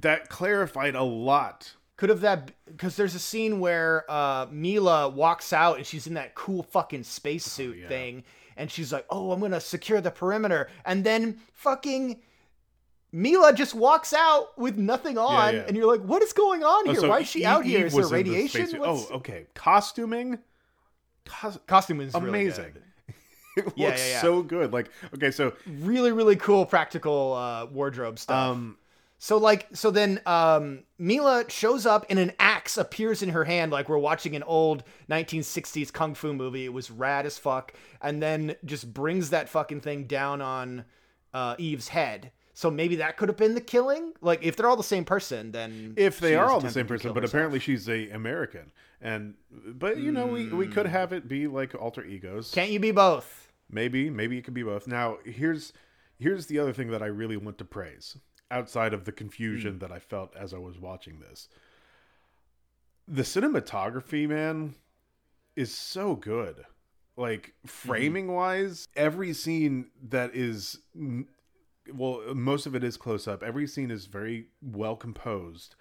that 0.00 0.28
clarified 0.28 0.94
a 0.94 1.02
lot 1.02 1.74
Could 1.96 2.10
have 2.10 2.20
that 2.20 2.52
because 2.66 2.96
there's 2.96 3.14
a 3.14 3.18
scene 3.18 3.60
where 3.60 4.04
uh, 4.10 4.46
Mila 4.50 5.08
walks 5.08 5.52
out 5.52 5.78
and 5.78 5.86
she's 5.86 6.06
in 6.06 6.14
that 6.14 6.34
cool 6.34 6.62
fucking 6.62 7.02
spacesuit 7.04 7.78
yeah. 7.78 7.88
thing, 7.88 8.24
and 8.56 8.70
she's 8.70 8.92
like, 8.92 9.06
"Oh, 9.10 9.32
I'm 9.32 9.40
gonna 9.40 9.60
secure 9.60 10.00
the 10.02 10.10
perimeter," 10.10 10.68
and 10.84 11.02
then 11.04 11.38
fucking 11.54 12.20
Mila 13.12 13.54
just 13.54 13.74
walks 13.74 14.12
out 14.12 14.58
with 14.58 14.76
nothing 14.76 15.16
on, 15.16 15.54
yeah. 15.54 15.64
and 15.66 15.76
you're 15.76 15.86
like, 15.90 16.02
"What 16.02 16.22
is 16.22 16.32
going 16.34 16.62
on 16.64 16.88
Oh, 16.88 16.92
here? 16.92 17.00
so 17.00 17.08
Why 17.08 17.20
is 17.20 17.28
she 17.28 17.46
out 17.46 17.64
here? 17.64 17.80
Eve 17.80 17.86
Is 17.86 17.92
there 17.94 18.02
in 18.02 18.08
the 18.10 18.14
radiation?" 18.16 18.80
Oh, 18.82 19.08
okay. 19.12 19.46
Costuming, 19.54 20.38
Cos- 21.24 21.58
costume 21.66 22.00
is 22.02 22.12
really 22.14 22.28
amazing. 22.28 22.72
good. 22.74 22.82
it 23.56 23.64
looks 23.64 23.78
Yeah, 23.78 23.88
yeah, 23.96 24.06
yeah. 24.08 24.20
so 24.20 24.42
good. 24.42 24.72
Like, 24.72 24.90
okay, 25.14 25.30
so 25.30 25.54
really, 25.66 26.12
really 26.12 26.36
cool 26.36 26.66
practical 26.66 27.32
uh, 27.32 27.66
wardrobe 27.66 28.18
stuff. 28.18 28.50
um, 28.52 28.76
So 29.18 29.38
like 29.38 29.66
so 29.72 29.90
then 29.90 30.20
um 30.26 30.80
Mila 30.98 31.48
shows 31.48 31.86
up 31.86 32.06
and 32.10 32.18
an 32.18 32.32
axe 32.38 32.76
appears 32.76 33.22
in 33.22 33.30
her 33.30 33.44
hand 33.44 33.72
like 33.72 33.88
we're 33.88 33.98
watching 33.98 34.36
an 34.36 34.42
old 34.42 34.82
1960s 35.10 35.92
kung 35.92 36.14
fu 36.14 36.32
movie. 36.32 36.64
It 36.64 36.72
was 36.72 36.90
rad 36.90 37.26
as 37.26 37.38
fuck 37.38 37.72
and 38.02 38.22
then 38.22 38.56
just 38.64 38.92
brings 38.92 39.30
that 39.30 39.48
fucking 39.48 39.80
thing 39.80 40.04
down 40.04 40.42
on 40.42 40.84
uh 41.32 41.56
Eve's 41.58 41.88
head. 41.88 42.32
So 42.52 42.70
maybe 42.70 42.96
that 42.96 43.16
could 43.18 43.28
have 43.28 43.36
been 43.36 43.54
the 43.54 43.60
killing? 43.60 44.12
Like 44.20 44.42
if 44.42 44.56
they're 44.56 44.68
all 44.68 44.76
the 44.76 44.82
same 44.82 45.04
person 45.04 45.52
then 45.52 45.94
if 45.96 46.20
they 46.20 46.34
are 46.34 46.50
all 46.50 46.60
the 46.60 46.70
same 46.70 46.86
person, 46.86 47.12
but 47.12 47.22
herself. 47.22 47.32
apparently 47.32 47.58
she's 47.58 47.88
a 47.88 48.10
American, 48.10 48.70
and 49.00 49.34
but 49.50 49.98
you 49.98 50.12
know 50.12 50.26
we 50.26 50.48
we 50.48 50.66
could 50.66 50.86
have 50.86 51.12
it 51.12 51.26
be 51.26 51.46
like 51.46 51.74
alter 51.74 52.04
egos. 52.04 52.50
can't 52.50 52.70
you 52.70 52.80
be 52.80 52.92
both? 52.92 53.50
Maybe 53.70 54.10
maybe 54.10 54.38
it 54.38 54.42
could 54.42 54.54
be 54.54 54.62
both. 54.62 54.86
Now 54.86 55.18
here's 55.24 55.72
here's 56.18 56.46
the 56.46 56.58
other 56.58 56.72
thing 56.72 56.90
that 56.90 57.02
I 57.02 57.06
really 57.06 57.36
want 57.36 57.58
to 57.58 57.64
praise 57.64 58.16
outside 58.50 58.94
of 58.94 59.04
the 59.04 59.12
confusion 59.12 59.74
Hmm. 59.74 59.78
that 59.78 59.92
I 59.92 59.98
felt 59.98 60.34
as 60.36 60.54
I 60.54 60.58
was 60.58 60.78
watching 60.78 61.20
this. 61.20 61.48
The 63.08 63.22
cinematography, 63.22 64.28
man, 64.28 64.74
is 65.54 65.72
so 65.76 66.14
good. 66.16 66.64
Like 67.16 67.54
framing 67.64 68.28
wise, 68.28 68.88
every 68.94 69.32
scene 69.32 69.90
that 70.08 70.34
is 70.34 70.78
well, 71.94 72.34
most 72.34 72.66
of 72.66 72.74
it 72.74 72.82
is 72.82 72.96
close 72.96 73.28
up. 73.28 73.42
Every 73.42 73.66
scene 73.66 73.90
is 73.90 74.06
very 74.06 74.48
well 74.60 74.96
composed 74.96 75.76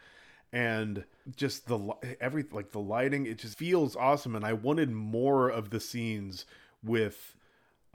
and 0.53 1.03
just 1.35 1.67
the 1.67 1.79
every 2.21 2.45
like 2.51 2.71
the 2.71 2.79
lighting 2.79 3.25
it 3.25 3.39
just 3.39 3.57
feels 3.57 3.95
awesome 3.95 4.35
and 4.35 4.45
I 4.45 4.53
wanted 4.53 4.91
more 4.91 5.49
of 5.49 5.71
the 5.71 5.79
scenes 5.79 6.45
with 6.83 7.35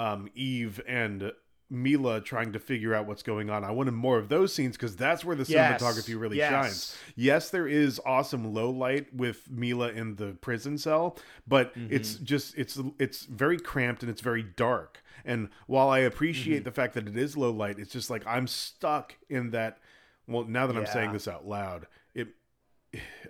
um 0.00 0.28
Eve 0.35 0.80
and 0.87 1.33
Mila 1.70 2.20
trying 2.20 2.52
to 2.52 2.59
figure 2.59 2.94
out 2.94 3.06
what's 3.06 3.22
going 3.22 3.48
on. 3.48 3.64
I 3.64 3.70
wanted 3.70 3.92
more 3.92 4.18
of 4.18 4.28
those 4.28 4.52
scenes 4.52 4.76
because 4.76 4.96
that's 4.96 5.24
where 5.24 5.37
the 5.37 5.44
Yes. 5.50 5.80
cinematography 5.83 6.20
really 6.20 6.37
Yes. 6.38 6.50
shines. 6.50 6.96
Yes, 7.16 7.50
there 7.50 7.68
is 7.68 8.00
awesome 8.04 8.52
low 8.52 8.70
light 8.70 9.14
with 9.14 9.50
Mila 9.50 9.90
in 9.90 10.16
the 10.16 10.33
prison 10.40 10.76
cell, 10.78 11.16
but 11.46 11.74
Mm-hmm. 11.74 11.94
it's 11.94 12.14
just 12.14 12.56
it's 12.59 12.78
it's 12.98 13.24
very 13.26 13.59
cramped 13.59 14.02
and 14.02 14.11
it's 14.11 14.20
very 14.20 14.42
dark. 14.42 15.02
And 15.24 15.48
while 15.66 15.88
I 15.90 15.98
appreciate 16.00 16.56
Mm-hmm. 16.59 16.64
the 16.64 16.72
fact 16.72 16.94
that 16.94 17.06
it 17.06 17.16
is 17.16 17.37
low 17.37 17.50
light, 17.52 17.78
it's 17.78 17.92
just 17.92 18.11
like 18.11 18.26
I'm 18.26 18.46
stuck 18.46 19.16
in 19.28 19.50
that. 19.50 19.78
Well, 20.26 20.44
now 20.44 20.66
that 20.66 20.76
I'm 20.76 20.87
saying 20.87 21.12
this 21.12 21.26
out 21.26 21.46
loud, 21.46 21.87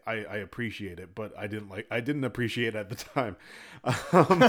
I, 0.06 0.24
I 0.24 0.36
appreciate 0.38 0.98
it, 0.98 1.14
but 1.14 1.32
I 1.38 1.46
didn't 1.46 1.68
like 1.68 1.86
I 1.90 2.00
didn't 2.00 2.24
appreciate 2.24 2.68
it 2.68 2.76
at 2.76 2.88
the 2.88 2.94
time. 2.96 3.36
Um, 4.12 4.40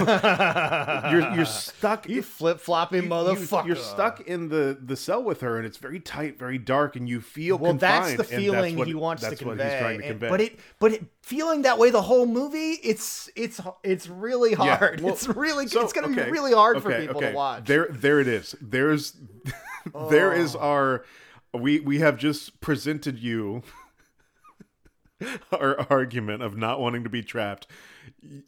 you're 1.10 1.34
you're 1.34 1.44
stuck. 1.46 2.06
You 2.08 2.20
flip 2.22 2.60
flopping 2.60 3.04
you- 3.04 3.08
motherfucker. 3.08 3.66
You're 3.66 3.76
stuck 3.76 4.20
in 4.20 4.48
the 4.50 4.76
the 4.78 4.96
cell 4.96 5.22
with 5.22 5.40
her, 5.40 5.56
and 5.56 5.64
it's 5.66 5.78
very 5.78 6.00
tight, 6.00 6.38
very 6.38 6.58
dark, 6.58 6.96
and 6.96 7.08
you 7.08 7.20
feel 7.22 7.56
Well, 7.58 7.72
that's 7.74 8.14
the 8.16 8.24
feeling 8.24 8.76
what- 8.76 8.88
he 8.88 8.94
wants 8.94 9.22
to 9.22 9.30
that's 9.30 9.40
convey. 9.40 9.64
What 9.64 9.70
he's 9.72 9.80
trying 9.80 10.00
to 10.00 10.06
convey. 10.08 10.28
but 10.28 10.40
it, 10.42 10.58
but 10.78 10.92
it, 10.92 11.04
feeling 11.22 11.62
that 11.62 11.78
way 11.78 11.90
the 11.90 12.02
whole 12.02 12.26
movie, 12.26 12.72
it's 12.82 13.30
it's 13.36 13.58
it's 13.82 14.06
really 14.06 14.50
Yeah, 14.50 14.76
hard. 14.76 15.00
well, 15.00 15.14
it's 15.14 15.26
really 15.28 15.66
so, 15.66 15.80
it's 15.82 15.92
gonna 15.94 16.08
okay, 16.08 16.24
be 16.26 16.30
really 16.30 16.52
hard 16.52 16.82
for 16.82 16.92
people 16.98 17.16
okay. 17.16 17.30
to 17.30 17.36
watch. 17.36 17.64
There, 17.64 17.86
there 17.90 18.20
it 18.20 18.28
is. 18.28 18.54
There's, 18.60 19.14
there 20.10 20.32
is 20.34 20.54
Oh. 20.56 20.60
our. 20.60 21.04
We 21.54 21.80
we 21.80 21.98
have 22.00 22.16
just 22.18 22.60
presented 22.60 23.18
you 23.18 23.62
our 25.52 25.86
argument 25.90 26.42
of 26.42 26.56
not 26.56 26.80
wanting 26.80 27.04
to 27.04 27.10
be 27.10 27.22
trapped. 27.22 27.66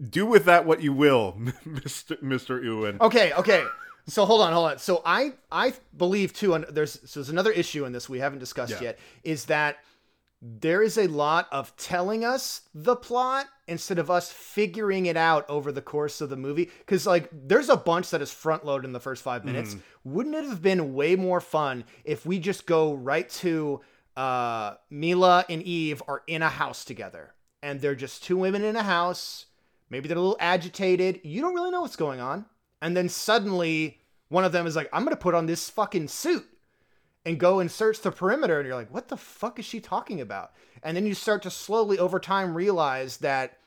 Do 0.00 0.26
with 0.26 0.44
that 0.44 0.66
what 0.66 0.82
you 0.82 0.92
will, 0.92 1.38
Mister 1.64 2.16
Mister 2.22 2.62
Ewan. 2.62 2.98
Okay, 3.00 3.32
okay. 3.34 3.64
So 4.06 4.24
hold 4.26 4.42
on, 4.42 4.52
hold 4.52 4.70
on. 4.70 4.78
So 4.78 5.02
I 5.04 5.32
I 5.50 5.72
believe 5.96 6.32
too, 6.32 6.54
and 6.54 6.64
there's 6.70 7.00
so 7.08 7.20
there's 7.20 7.30
another 7.30 7.52
issue 7.52 7.84
in 7.84 7.92
this 7.92 8.08
we 8.08 8.18
haven't 8.18 8.38
discussed 8.38 8.72
Yeah. 8.72 8.82
yet, 8.82 8.98
is 9.22 9.46
that 9.46 9.78
there 10.42 10.82
is 10.82 10.98
a 10.98 11.06
lot 11.06 11.48
of 11.50 11.74
telling 11.76 12.22
us 12.22 12.62
the 12.74 12.94
plot 12.96 13.46
instead 13.66 13.98
of 13.98 14.10
us 14.10 14.30
figuring 14.30 15.06
it 15.06 15.16
out 15.16 15.48
over 15.48 15.72
the 15.72 15.80
course 15.80 16.20
of 16.20 16.28
the 16.28 16.36
movie. 16.36 16.70
Because 16.80 17.06
like 17.06 17.30
there's 17.32 17.70
a 17.70 17.76
bunch 17.78 18.10
that 18.10 18.20
is 18.20 18.30
front 18.30 18.62
loaded 18.66 18.84
in 18.86 18.92
the 18.92 19.00
first 19.00 19.22
five 19.22 19.42
minutes. 19.46 19.74
Mm. 19.74 19.80
Wouldn't 20.04 20.34
it 20.34 20.44
have 20.44 20.60
been 20.60 20.92
way 20.92 21.16
more 21.16 21.40
fun 21.40 21.84
if 22.04 22.26
we 22.26 22.38
just 22.38 22.66
go 22.66 22.92
right 22.92 23.26
to 23.30 23.80
uh 24.16 24.74
Mila 24.90 25.44
and 25.48 25.62
Eve 25.62 26.02
are 26.08 26.22
in 26.26 26.42
a 26.42 26.48
house 26.48 26.84
together 26.84 27.34
and 27.64 27.80
they're 27.80 27.94
just 27.94 28.22
two 28.22 28.36
women 28.36 28.62
in 28.62 28.76
a 28.76 28.82
house. 28.82 29.46
Maybe 29.88 30.06
they're 30.06 30.18
a 30.18 30.20
little 30.20 30.36
agitated. 30.38 31.20
You 31.24 31.40
don't 31.40 31.54
really 31.54 31.70
know 31.70 31.80
what's 31.80 31.96
going 31.96 32.20
on. 32.20 32.44
And 32.82 32.94
then 32.94 33.08
suddenly 33.08 34.02
one 34.28 34.44
of 34.44 34.52
them 34.52 34.66
is 34.66 34.76
like, 34.76 34.90
I'm 34.92 35.04
going 35.04 35.16
to 35.16 35.20
put 35.20 35.34
on 35.34 35.46
this 35.46 35.70
fucking 35.70 36.08
suit 36.08 36.46
and 37.24 37.40
go 37.40 37.60
and 37.60 37.70
search 37.70 38.02
the 38.02 38.12
perimeter. 38.12 38.58
And 38.58 38.66
you're 38.66 38.76
like, 38.76 38.92
what 38.92 39.08
the 39.08 39.16
fuck 39.16 39.58
is 39.58 39.64
she 39.64 39.80
talking 39.80 40.20
about? 40.20 40.52
And 40.82 40.94
then 40.94 41.06
you 41.06 41.14
start 41.14 41.42
to 41.44 41.50
slowly 41.50 41.98
over 41.98 42.20
time 42.20 42.54
realize 42.54 43.16
that 43.18 43.58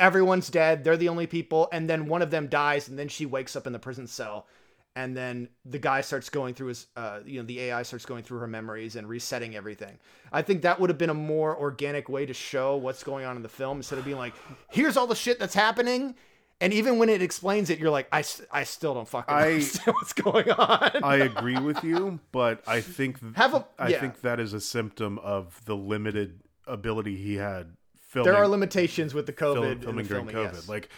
everyone's 0.00 0.48
dead. 0.50 0.82
They're 0.82 0.96
the 0.96 1.08
only 1.08 1.28
people. 1.28 1.68
And 1.72 1.88
then 1.88 2.06
one 2.06 2.22
of 2.22 2.32
them 2.32 2.48
dies. 2.48 2.88
And 2.88 2.98
then 2.98 3.08
she 3.08 3.26
wakes 3.26 3.54
up 3.54 3.64
in 3.64 3.72
the 3.72 3.78
prison 3.78 4.08
cell. 4.08 4.48
And 4.96 5.16
then 5.16 5.48
the 5.64 5.78
guy 5.78 6.00
starts 6.00 6.28
going 6.28 6.54
through 6.54 6.68
his, 6.68 6.86
uh, 6.96 7.20
you 7.24 7.40
know, 7.40 7.46
the 7.46 7.60
AI 7.60 7.82
starts 7.84 8.04
going 8.04 8.24
through 8.24 8.38
her 8.40 8.48
memories 8.48 8.96
and 8.96 9.08
resetting 9.08 9.54
everything. 9.54 9.98
I 10.32 10.42
think 10.42 10.62
that 10.62 10.80
would 10.80 10.90
have 10.90 10.98
been 10.98 11.10
a 11.10 11.14
more 11.14 11.56
organic 11.56 12.08
way 12.08 12.26
to 12.26 12.34
show 12.34 12.76
what's 12.76 13.04
going 13.04 13.24
on 13.24 13.36
in 13.36 13.42
the 13.42 13.48
film 13.48 13.76
instead 13.78 13.98
of 14.00 14.04
being 14.04 14.16
like, 14.18 14.34
here's 14.70 14.96
all 14.96 15.06
the 15.06 15.14
shit 15.14 15.38
that's 15.38 15.54
happening. 15.54 16.16
And 16.60 16.72
even 16.74 16.98
when 16.98 17.08
it 17.08 17.22
explains 17.22 17.70
it, 17.70 17.78
you're 17.78 17.90
like, 17.90 18.08
i, 18.12 18.22
I 18.52 18.64
still 18.64 18.92
don't 18.94 19.08
fucking 19.08 19.32
I- 19.34 19.52
understand 19.52 19.94
what's 19.94 20.12
going 20.12 20.50
on. 20.50 20.90
I 21.04 21.16
agree 21.18 21.58
with 21.58 21.82
you, 21.84 22.18
but 22.32 22.62
I 22.66 22.80
think 22.80 23.18
Have 23.36 23.54
a- 23.54 23.66
I 23.78 23.88
yeah. 23.90 24.00
think 24.00 24.20
that 24.22 24.40
is 24.40 24.52
a 24.52 24.60
symptom 24.60 25.18
of 25.20 25.64
the 25.66 25.76
limited 25.76 26.40
ability 26.66 27.16
he 27.16 27.36
had 27.36 27.76
filming. 28.00 28.30
there 28.32 28.42
are 28.42 28.48
limitations 28.48 29.14
with 29.14 29.26
the 29.26 29.32
COVID 29.32 29.54
film, 29.54 29.64
in 29.64 29.80
filming 29.80 30.02
the 30.02 30.08
during 30.08 30.26
filming, 30.28 30.50
COVID. 30.50 30.54
yes. 30.54 30.68
Like 30.68 30.88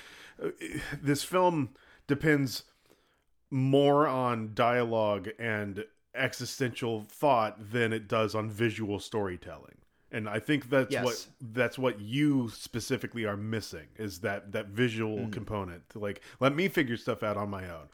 uh, 0.43 0.49
this 1.01 1.23
film 1.23 1.71
depends 2.09 2.65
more 3.53 4.07
on 4.09 4.55
dialogue 4.55 5.29
and 5.39 5.85
existential 6.15 7.05
thought 7.11 7.71
than 7.71 7.93
it 7.93 8.09
does 8.09 8.35
on 8.35 8.51
visual 8.51 8.99
storytelling. 8.99 9.77
And 10.11 10.29
I 10.29 10.39
think 10.41 10.69
that's 10.71 10.91
Yes. 10.93 11.05
what 11.05 11.27
that's 11.55 11.79
what 11.79 12.01
you 12.01 12.49
specifically 12.51 13.25
are 13.27 13.37
missing 13.37 13.89
is 13.97 14.21
that 14.21 14.53
that 14.53 14.69
visual 14.69 15.27
Mm. 15.27 15.33
component. 15.33 15.89
To 15.91 15.99
like 15.99 16.23
let 16.41 16.55
me 16.55 16.69
figure 16.69 16.97
stuff 16.97 17.23
out 17.23 17.37
on 17.37 17.51
my 17.51 17.69
own. 17.69 17.89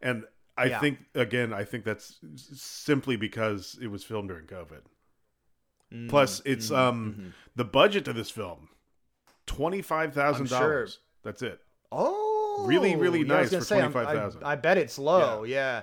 And 0.00 0.24
I 0.56 0.66
Yeah. 0.66 0.80
think 0.80 0.98
again, 1.14 1.52
I 1.52 1.64
think 1.64 1.84
that's 1.84 2.18
simply 2.36 3.16
because 3.16 3.76
it 3.82 3.88
was 3.88 4.04
filmed 4.04 4.28
during 4.28 4.46
COVID. 4.46 4.82
Mm, 5.92 6.08
Plus, 6.08 6.40
it's 6.44 6.70
mm, 6.70 6.76
um 6.76 7.14
mhm. 7.18 7.32
the 7.56 7.64
budget 7.64 8.06
of 8.08 8.14
this 8.16 8.30
film 8.30 8.68
twenty 9.46 9.82
five 9.82 10.14
thousand 10.14 10.42
I'm 10.42 10.46
sure. 10.48 10.58
dollars. 10.58 10.98
That's 11.22 11.42
it. 11.42 11.60
Oh, 11.92 12.31
Really, 12.60 12.96
really 12.96 13.20
yeah, 13.20 13.26
nice 13.26 13.50
for 13.50 13.60
say, 13.62 13.80
I'm- 13.80 13.92
25,000. 13.92 14.44
I, 14.44 14.52
I 14.52 14.56
bet 14.56 14.78
it's 14.78 14.98
low. 14.98 15.44
Yeah. 15.44 15.82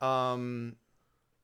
Um, 0.00 0.76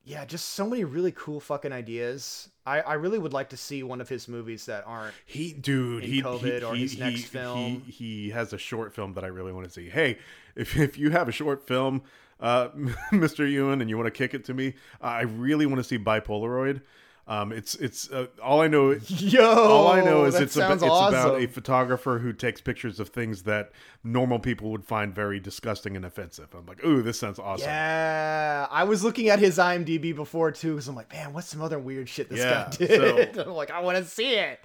yeah, 0.04 0.24
just 0.24 0.50
so 0.50 0.66
many 0.66 0.84
really 0.84 1.12
cool 1.12 1.40
fucking 1.40 1.72
ideas. 1.72 2.48
I, 2.66 2.80
I 2.80 2.94
really 2.94 3.18
would 3.18 3.32
like 3.32 3.50
to 3.50 3.56
see 3.56 3.82
one 3.82 4.00
of 4.00 4.08
his 4.08 4.28
movies 4.28 4.66
that 4.66 4.84
aren't. 4.86 5.14
He, 5.26 5.52
dude, 5.52 6.04
he, 6.04 6.22
COVID 6.22 6.58
he, 6.58 6.64
or 6.64 6.74
he, 6.74 6.82
his 6.82 6.98
next 6.98 7.24
film. 7.24 7.82
He, 7.86 7.92
he 7.92 8.30
has 8.30 8.52
a 8.52 8.58
short 8.58 8.94
film 8.94 9.14
that 9.14 9.24
I 9.24 9.28
really 9.28 9.52
want 9.52 9.66
to 9.66 9.72
see. 9.72 9.88
Hey, 9.88 10.18
if 10.56 10.76
if 10.76 10.98
you 10.98 11.10
have 11.10 11.28
a 11.28 11.32
short 11.32 11.66
film, 11.66 12.02
uh, 12.40 12.68
Mr. 13.12 13.50
Ewan, 13.50 13.80
and 13.80 13.90
you 13.90 13.96
want 13.96 14.06
to 14.06 14.10
kick 14.10 14.34
it 14.34 14.44
to 14.46 14.54
me, 14.54 14.74
I 15.00 15.22
really 15.22 15.66
want 15.66 15.78
to 15.78 15.84
see 15.84 15.98
Bipolaroid. 15.98 16.80
Um, 17.28 17.52
it's 17.52 17.76
it's 17.76 18.10
uh, 18.10 18.26
all 18.42 18.60
I 18.60 18.66
know. 18.66 18.90
Yo, 19.06 19.44
all 19.44 19.88
I 19.88 20.00
know 20.00 20.24
is 20.24 20.34
it's, 20.34 20.56
about, 20.56 20.72
it's 20.72 20.82
awesome. 20.82 21.14
about 21.18 21.40
a 21.40 21.46
photographer 21.46 22.18
who 22.18 22.32
takes 22.32 22.60
pictures 22.60 22.98
of 22.98 23.10
things 23.10 23.44
that 23.44 23.70
normal 24.02 24.40
people 24.40 24.70
would 24.72 24.84
find 24.84 25.14
very 25.14 25.38
disgusting 25.38 25.94
and 25.94 26.04
offensive. 26.04 26.48
I'm 26.54 26.66
like, 26.66 26.84
ooh, 26.84 27.02
this 27.02 27.20
sounds 27.20 27.38
awesome. 27.38 27.68
Yeah, 27.68 28.66
I 28.70 28.82
was 28.84 29.04
looking 29.04 29.28
at 29.28 29.38
his 29.38 29.58
IMDb 29.58 30.14
before 30.14 30.50
too, 30.50 30.72
because 30.72 30.88
I'm 30.88 30.96
like, 30.96 31.12
man, 31.12 31.32
what's 31.32 31.46
some 31.46 31.60
other 31.62 31.78
weird 31.78 32.08
shit 32.08 32.28
this 32.30 32.40
Yeah, 32.40 32.68
guy 32.70 32.86
did? 32.86 33.34
so- 33.36 33.42
I'm 33.46 33.50
like, 33.52 33.70
I 33.70 33.80
want 33.80 33.98
to 33.98 34.04
see 34.04 34.34
it. 34.34 34.58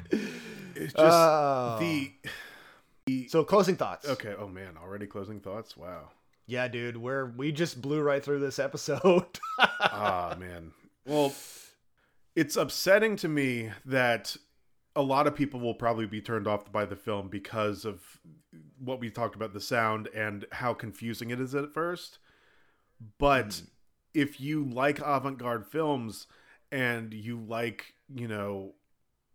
It's 0.76 0.94
just 0.94 0.98
Oh. 0.98 1.78
the 1.80 3.28
So 3.30 3.44
closing 3.44 3.76
thoughts. 3.76 4.08
okay. 4.10 4.34
Oh 4.40 4.48
man, 4.48 4.76
already 4.82 5.06
closing 5.06 5.40
thoughts. 5.40 5.78
Wow. 5.78 6.10
Yeah, 6.48 6.68
dude, 6.68 6.98
we're 6.98 7.26
we 7.26 7.52
just 7.52 7.82
blew 7.82 8.02
right 8.02 8.24
through 8.24 8.40
this 8.40 8.58
episode. 8.60 9.26
ah 9.60 10.36
man 10.40 10.72
well 11.06 11.32
it's 12.36 12.58
upsetting 12.58 13.16
to 13.18 13.28
me 13.28 13.72
that 13.86 14.36
a 14.96 15.02
lot 15.02 15.28
of 15.28 15.36
people 15.36 15.60
will 15.60 15.74
probably 15.74 16.06
be 16.06 16.22
turned 16.22 16.48
off 16.48 16.72
by 16.72 16.86
the 16.86 16.96
film 16.96 17.28
because 17.28 17.86
of 17.86 18.20
what 18.80 19.00
we 19.00 19.10
talked 19.10 19.36
about 19.36 19.54
the 19.54 19.62
sound 19.62 20.08
and 20.16 20.46
how 20.52 20.74
confusing 20.74 21.30
it 21.30 21.40
is 21.40 21.56
at 21.56 21.74
first 21.74 22.20
but 23.18 23.62
if 24.14 24.40
you 24.40 24.64
like 24.64 25.00
avant-garde 25.00 25.66
films 25.66 26.28
and 26.72 27.14
you 27.14 27.38
like 27.38 27.94
you 28.14 28.28
know 28.28 28.74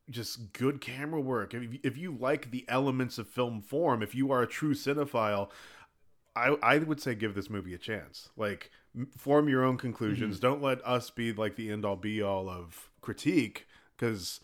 just 0.08 0.52
good 0.52 0.80
camera 0.80 1.20
work 1.20 1.52
if, 1.54 1.78
if 1.82 1.96
you 1.96 2.16
like 2.18 2.50
the 2.50 2.64
elements 2.68 3.18
of 3.18 3.28
film 3.28 3.60
form 3.60 4.02
if 4.02 4.14
you 4.14 4.32
are 4.32 4.42
a 4.42 4.46
true 4.46 4.74
cinephile 4.74 5.50
I, 6.36 6.56
I 6.62 6.78
would 6.78 7.00
say 7.00 7.14
give 7.14 7.34
this 7.34 7.50
movie 7.50 7.74
a 7.74 7.78
chance. 7.78 8.28
Like, 8.36 8.70
form 9.16 9.48
your 9.48 9.64
own 9.64 9.76
conclusions. 9.76 10.36
Mm-hmm. 10.36 10.46
Don't 10.46 10.62
let 10.62 10.84
us 10.86 11.10
be 11.10 11.32
like 11.32 11.56
the 11.56 11.70
end 11.70 11.84
all 11.84 11.96
be 11.96 12.22
all 12.22 12.48
of 12.48 12.89
critique. 13.00 13.66
Because, 13.96 14.40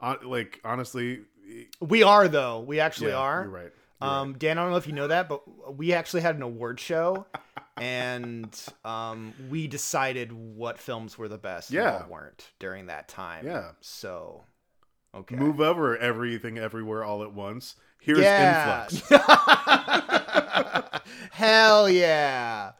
uh, 0.00 0.16
like, 0.24 0.60
honestly, 0.64 1.20
we 1.80 2.02
are 2.02 2.28
though. 2.28 2.60
We 2.60 2.80
actually 2.80 3.10
yeah, 3.10 3.16
are. 3.18 3.42
You're 3.42 3.50
right. 3.50 3.72
You're 4.02 4.10
Um, 4.10 4.34
Dan, 4.38 4.58
I 4.58 4.62
don't 4.62 4.70
know 4.70 4.76
if 4.76 4.86
you 4.86 4.92
know 4.92 5.08
that, 5.08 5.28
but 5.28 5.76
we 5.76 5.92
actually 5.92 6.22
had 6.22 6.36
an 6.36 6.42
award 6.42 6.78
show, 6.78 7.26
and 7.76 8.54
um, 8.84 9.32
we 9.50 9.66
decided 9.66 10.32
what 10.32 10.78
films 10.78 11.18
were 11.18 11.28
the 11.28 11.38
best. 11.38 11.70
and 11.70 11.76
Yeah. 11.76 11.94
what 11.94 12.10
weren't 12.10 12.48
during 12.58 12.86
that 12.86 13.08
time. 13.08 13.46
Yeah. 13.46 13.70
So, 13.80 14.44
okay. 15.14 15.36
Move 15.36 15.60
over 15.60 15.96
everything 15.96 16.58
everywhere 16.58 17.02
all 17.02 17.22
at 17.22 17.32
once. 17.32 17.76
Here's 18.00 18.20
yeah. 18.20 18.86
End 18.90 19.00
Flux. 19.00 21.00
Hell 21.32 21.88
yeah. 21.90 22.72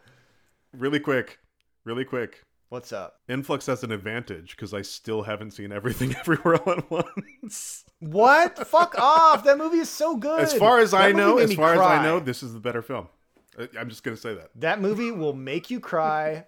Really 0.73 1.01
quick. 1.01 1.39
Really 1.85 2.05
quick. 2.05 2.45
What's 2.71 2.93
up? 2.93 3.21
End 3.29 3.47
Flux 3.47 3.65
has 3.67 3.83
an 3.83 3.93
advantage 3.93 4.51
because 4.55 4.75
I 4.75 4.83
still 4.83 5.23
haven't 5.23 5.53
seen 5.53 5.73
everything 5.73 6.15
everywhere 6.21 6.57
all 6.57 6.75
at 6.75 6.91
once. 6.91 7.85
What? 8.01 8.59
Fuck 8.69 8.99
off! 8.99 9.45
That 9.45 9.57
movie 9.57 9.79
is 9.79 9.89
so 9.89 10.17
good. 10.17 10.41
As 10.41 10.53
far 10.53 10.79
as 10.81 10.91
That 10.91 11.01
I 11.03 11.13
know, 11.13 11.39
as 11.39 11.55
far 11.55 11.75
as 11.75 11.81
I 11.81 12.03
know, 12.03 12.21
this 12.21 12.43
is 12.43 12.53
the 12.53 12.61
better 12.61 12.83
film. 12.83 13.09
I'm 13.79 13.89
just 13.89 14.03
gonna 14.03 14.17
say 14.17 14.35
that. 14.35 14.51
That 14.57 14.81
movie 14.81 15.11
will 15.11 15.33
make 15.33 15.71
you 15.71 15.81
cry. 15.81 16.45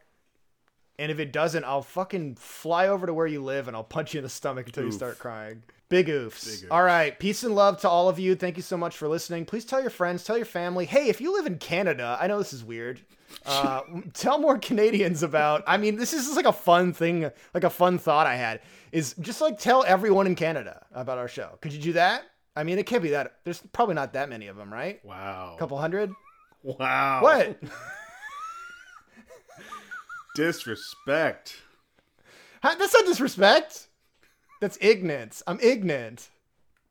And 0.98 1.10
if 1.10 1.18
it 1.18 1.32
doesn't, 1.32 1.64
I'll 1.64 1.80
fucking 1.80 2.34
fly 2.34 2.88
over 2.88 3.06
to 3.06 3.14
where 3.14 3.26
you 3.26 3.42
live 3.42 3.68
and 3.68 3.74
I'll 3.76 3.82
punch 3.82 4.12
you 4.12 4.18
in 4.18 4.22
the 4.22 4.28
stomach 4.28 4.66
until 4.66 4.84
you 4.84 4.92
start 4.92 5.18
crying. 5.18 5.62
Big 5.88 6.08
oofs. 6.08 6.44
Big 6.44 6.68
oofs. 6.68 6.70
All 6.70 6.82
right. 6.82 7.18
Peace 7.18 7.42
and 7.42 7.54
love 7.54 7.80
to 7.80 7.88
all 7.88 8.10
of 8.10 8.18
you. 8.18 8.34
Thank 8.34 8.58
you 8.58 8.62
so 8.62 8.76
much 8.76 8.98
for 8.98 9.08
listening. 9.08 9.46
Please 9.46 9.64
tell 9.64 9.80
your 9.80 9.88
friends, 9.88 10.24
tell 10.24 10.36
your 10.36 10.44
family. 10.44 10.84
Hey, 10.84 11.08
if 11.08 11.18
you 11.22 11.32
live 11.32 11.46
in 11.46 11.56
Canada, 11.56 12.18
I 12.20 12.26
know 12.26 12.36
this 12.36 12.52
is 12.52 12.62
weird. 12.62 13.00
Uh, 13.46 13.82
tell 14.12 14.38
more 14.38 14.58
Canadians 14.58 15.22
about. 15.22 15.62
I 15.66 15.76
mean, 15.76 15.96
this 15.96 16.12
is 16.12 16.24
just 16.24 16.36
like 16.36 16.46
a 16.46 16.52
fun 16.52 16.92
thing, 16.92 17.30
like 17.54 17.64
a 17.64 17.70
fun 17.70 17.98
thought 17.98 18.26
I 18.26 18.36
had. 18.36 18.60
Is 18.92 19.14
just 19.20 19.40
like 19.40 19.58
tell 19.58 19.84
everyone 19.86 20.26
in 20.26 20.34
Canada 20.34 20.84
about 20.92 21.18
our 21.18 21.28
show. 21.28 21.58
Could 21.60 21.72
you 21.72 21.80
do 21.80 21.92
that? 21.94 22.24
I 22.56 22.64
mean, 22.64 22.78
it 22.78 22.86
can't 22.86 23.02
be 23.02 23.10
that. 23.10 23.36
There's 23.44 23.62
probably 23.72 23.94
not 23.94 24.12
that 24.14 24.28
many 24.28 24.48
of 24.48 24.56
them, 24.56 24.72
right? 24.72 25.02
Wow. 25.04 25.52
A 25.56 25.58
couple 25.58 25.78
hundred. 25.78 26.12
Wow. 26.62 27.20
What? 27.22 27.58
Disrespect. 30.34 31.56
How- 32.62 32.74
That's 32.74 32.92
not 32.94 33.06
disrespect. 33.06 33.88
That's 34.60 34.76
ignorance. 34.80 35.42
I'm 35.46 35.58
ignorant. 35.60 36.28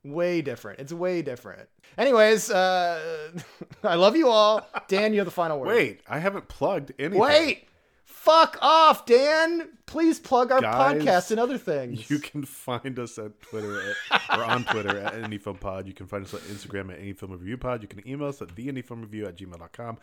Way 0.04 0.42
different. 0.42 0.80
It's 0.80 0.94
way 0.94 1.22
different. 1.22 1.68
Anyways, 1.98 2.50
uh, 2.50 3.32
I 3.84 3.96
love 3.96 4.16
you 4.16 4.30
all. 4.30 4.68
Dan, 4.88 5.14
you 5.14 5.20
have 5.20 5.28
the 5.28 5.32
final 5.32 5.60
word. 5.60 5.68
Wait, 5.68 6.02
I 6.08 6.20
haven't 6.20 6.48
plugged 6.48 6.94
anything. 6.98 7.20
Wait. 7.20 7.66
Fuck 8.06 8.58
off, 8.62 9.06
Dan. 9.06 9.70
Please 9.86 10.20
plug 10.20 10.52
our 10.52 10.60
Guys, 10.60 11.02
podcast 11.02 11.32
and 11.32 11.40
other 11.40 11.58
things. 11.58 12.10
You 12.10 12.20
can 12.20 12.44
find 12.44 13.00
us 13.00 13.18
at 13.18 13.40
Twitter 13.42 13.82
at, 14.12 14.38
or 14.38 14.44
on 14.44 14.66
Twitter 14.66 15.00
at 15.00 15.14
AnyFilmPod. 15.14 15.88
You 15.88 15.94
can 15.94 16.06
find 16.06 16.26
us 16.26 16.34
on 16.34 16.42
Instagram 16.42 16.92
at 16.92 17.00
AnyFilmReviewPod. 17.00 17.82
You 17.82 17.88
can 17.88 18.08
email 18.08 18.28
us 18.28 18.42
at 18.42 18.50
TheAnyFilmReview 18.50 19.26
at 19.26 19.38
gmail.com. 19.38 20.00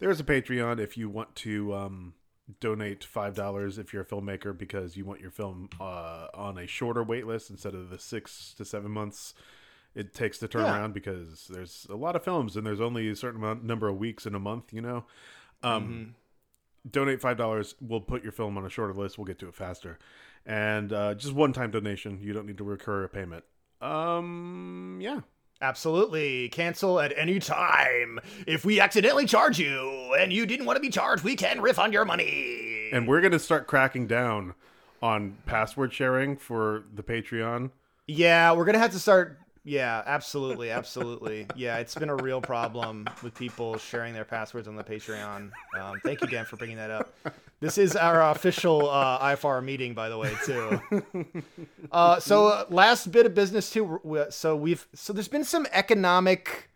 There's 0.00 0.18
a 0.18 0.24
Patreon 0.24 0.80
if 0.80 0.98
you 0.98 1.08
want 1.08 1.34
to 1.36 1.72
um, 1.74 2.14
donate 2.60 3.00
$5 3.06 3.78
if 3.78 3.92
you're 3.92 4.02
a 4.02 4.06
filmmaker 4.06 4.56
because 4.56 4.96
you 4.96 5.04
want 5.04 5.20
your 5.20 5.30
film 5.30 5.68
uh, 5.80 6.26
on 6.34 6.58
a 6.58 6.66
shorter 6.66 7.02
wait 7.02 7.26
list 7.26 7.50
instead 7.50 7.74
of 7.74 7.90
the 7.90 7.98
six 7.98 8.54
to 8.56 8.64
seven 8.64 8.90
months 8.90 9.34
it 9.94 10.14
takes 10.14 10.38
to 10.38 10.48
turn 10.48 10.62
Yeah. 10.64 10.74
around 10.76 10.94
because 10.94 11.48
there's 11.48 11.86
a 11.90 11.96
lot 11.96 12.14
of 12.16 12.22
films 12.24 12.56
and 12.56 12.64
there's 12.66 12.80
only 12.80 13.08
a 13.08 13.16
certain 13.16 13.40
amount, 13.42 13.64
number 13.64 13.88
of 13.88 13.96
weeks 13.98 14.24
in 14.26 14.34
a 14.34 14.38
month, 14.38 14.72
you 14.72 14.80
know? 14.80 15.04
Um, 15.62 16.14
donate 16.90 17.20
five 17.20 17.36
dollars 17.36 17.74
we'll 17.80 18.00
put 18.00 18.22
your 18.22 18.32
film 18.32 18.56
on 18.56 18.64
a 18.64 18.70
shorter 18.70 18.94
list 18.94 19.18
we'll 19.18 19.26
get 19.26 19.38
to 19.38 19.46
it 19.48 19.54
faster 19.54 19.98
and 20.46 20.92
uh, 20.94 21.14
just 21.14 21.34
one 21.34 21.52
time 21.52 21.70
donation 21.70 22.18
you 22.22 22.32
don't 22.32 22.46
need 22.46 22.56
to 22.56 22.64
recur 22.64 23.04
a 23.04 23.08
payment 23.08 23.44
um 23.82 24.98
yeah 25.02 25.20
Absolutely. 25.62 26.48
Cancel 26.48 27.00
at 27.00 27.12
any 27.16 27.38
time. 27.38 28.18
If 28.46 28.64
we 28.64 28.80
accidentally 28.80 29.26
charge 29.26 29.58
you 29.58 30.14
and 30.18 30.32
you 30.32 30.46
didn't 30.46 30.66
want 30.66 30.76
to 30.76 30.80
be 30.80 30.88
charged, 30.90 31.22
we 31.22 31.36
can 31.36 31.60
refund 31.60 31.92
your 31.92 32.04
money. 32.04 32.88
and 32.92 33.06
we're 33.06 33.20
gonna 33.20 33.38
start 33.38 33.66
cracking 33.68 34.06
down 34.08 34.54
on 35.00 35.36
password 35.46 35.92
sharing 35.92 36.36
for 36.36 36.82
the 36.94 37.02
patreon 37.04 37.70
Yeah, 38.08 38.52
we're 38.52 38.64
gonna 38.64 38.78
have 38.80 38.90
to 38.92 38.98
start. 38.98 39.38
Yeah, 39.62 40.02
absolutely, 40.06 40.70
absolutely. 40.70 41.46
Yeah, 41.54 41.78
it's 41.78 41.94
been 41.94 42.08
a 42.08 42.16
real 42.16 42.40
problem 42.40 43.06
with 43.22 43.34
people 43.34 43.76
sharing 43.76 44.14
their 44.14 44.24
passwords 44.24 44.66
on 44.66 44.74
the 44.74 44.82
Patreon. 44.82 45.50
Um, 45.78 46.00
thank 46.02 46.22
you, 46.22 46.28
Dan, 46.28 46.46
for 46.46 46.56
bringing 46.56 46.78
that 46.78 46.90
up. 46.90 47.12
This 47.60 47.76
is 47.76 47.94
our 47.94 48.30
official 48.30 48.88
uh, 48.88 49.18
IFR 49.20 49.62
meeting, 49.62 49.92
by 49.92 50.08
the 50.08 50.16
way, 50.16 50.34
too. 50.44 50.80
Uh, 51.92 52.18
so, 52.20 52.46
uh, 52.46 52.64
last 52.70 53.10
bit 53.12 53.26
of 53.26 53.34
business 53.34 53.70
too. 53.70 54.00
So 54.30 54.56
we've 54.56 54.86
so 54.94 55.12
there's 55.12 55.28
been 55.28 55.44
some 55.44 55.66
economic 55.72 56.70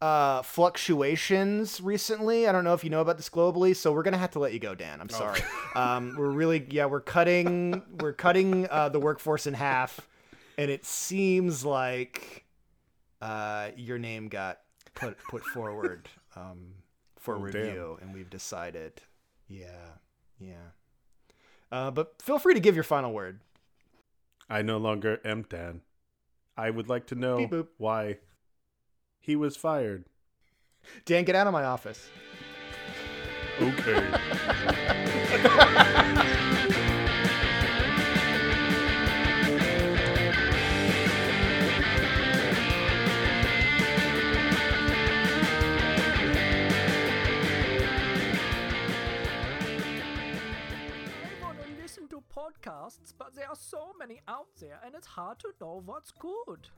uh, 0.00 0.42
fluctuations 0.42 1.80
recently. 1.80 2.46
I 2.46 2.52
don't 2.52 2.64
know 2.64 2.74
if 2.74 2.84
you 2.84 2.90
know 2.90 3.00
about 3.00 3.16
this 3.16 3.28
globally, 3.28 3.74
so 3.74 3.92
we're 3.92 4.02
gonna 4.02 4.18
have 4.18 4.30
to 4.32 4.38
let 4.38 4.52
you 4.52 4.58
go, 4.58 4.74
Dan. 4.74 5.00
I'm 5.00 5.08
sorry. 5.08 5.40
Um, 5.74 6.14
we're 6.18 6.30
really 6.30 6.66
yeah, 6.70 6.86
we're 6.86 7.00
cutting 7.00 7.82
we're 8.00 8.12
cutting 8.12 8.68
uh, 8.70 8.88
the 8.88 9.00
workforce 9.00 9.46
in 9.46 9.54
half, 9.54 10.00
and 10.60 10.70
it 10.70 10.84
seems 10.84 11.64
like 11.64 12.44
uh, 13.22 13.70
your 13.76 13.98
name 13.98 14.28
got 14.28 14.58
put 14.94 15.16
put 15.30 15.42
forward 15.46 16.08
um, 16.36 16.74
for 17.18 17.36
Oh, 17.36 17.46
damn. 17.46 17.62
review, 17.62 17.98
and 18.02 18.12
we've 18.12 18.28
decided. 18.30 19.00
Yeah, 19.48 19.96
yeah. 20.38 20.72
Uh, 21.72 21.90
but 21.90 22.20
feel 22.20 22.38
free 22.38 22.52
to 22.54 22.60
give 22.60 22.74
your 22.74 22.84
final 22.84 23.12
word. 23.12 23.40
i 24.50 24.60
no 24.62 24.76
longer 24.76 25.20
am 25.24 25.42
dan 25.48 25.80
i 26.56 26.68
would 26.68 26.88
like 26.88 27.06
to 27.06 27.14
know 27.14 27.46
Beep 27.46 27.68
why 27.78 28.18
he 29.20 29.36
was 29.36 29.56
fired 29.56 30.04
Dan, 31.04 31.24
get 31.24 31.36
out 31.36 31.46
of 31.46 31.52
my 31.52 31.64
office. 31.64 32.08
okay 33.60 34.10
but 53.30 53.40
there 53.40 53.48
are 53.48 53.56
so 53.56 53.92
many 53.98 54.20
out 54.26 54.48
there 54.60 54.80
and 54.84 54.94
it's 54.94 55.06
hard 55.06 55.38
to 55.38 55.52
know 55.60 55.82
what's 55.84 56.10
good. 56.12 56.68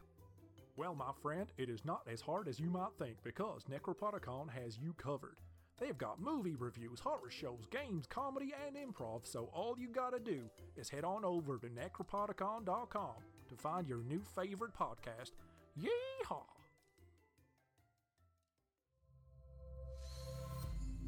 Well, 0.76 0.94
my 0.94 1.12
friend, 1.22 1.46
it 1.56 1.68
is 1.68 1.84
not 1.84 2.02
as 2.10 2.20
hard 2.20 2.48
as 2.48 2.58
you 2.58 2.68
might 2.68 2.92
think 2.98 3.16
because 3.22 3.64
Necropodicon 3.70 4.50
has 4.50 4.78
you 4.78 4.92
covered. 4.94 5.36
They've 5.78 5.96
got 5.96 6.20
movie 6.20 6.54
reviews, 6.54 7.00
horror 7.00 7.30
shows, 7.30 7.66
games, 7.70 8.06
comedy, 8.06 8.52
and 8.66 8.76
improv, 8.76 9.26
so 9.26 9.48
all 9.52 9.76
you 9.78 9.88
gotta 9.88 10.20
do 10.20 10.42
is 10.76 10.88
head 10.88 11.04
on 11.04 11.24
over 11.24 11.58
to 11.58 11.68
necropodicon.com 11.68 13.14
to 13.48 13.56
find 13.56 13.88
your 13.88 14.02
new 14.02 14.22
favorite 14.34 14.72
podcast. 14.78 15.32
Yeehaw! 15.78 16.44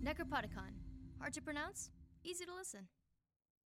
Necropodicon. 0.03 0.73
Hard 1.21 1.35
to 1.35 1.43
pronounce? 1.43 1.91
Easy 2.25 2.45
to 2.45 2.55
listen. 2.55 2.89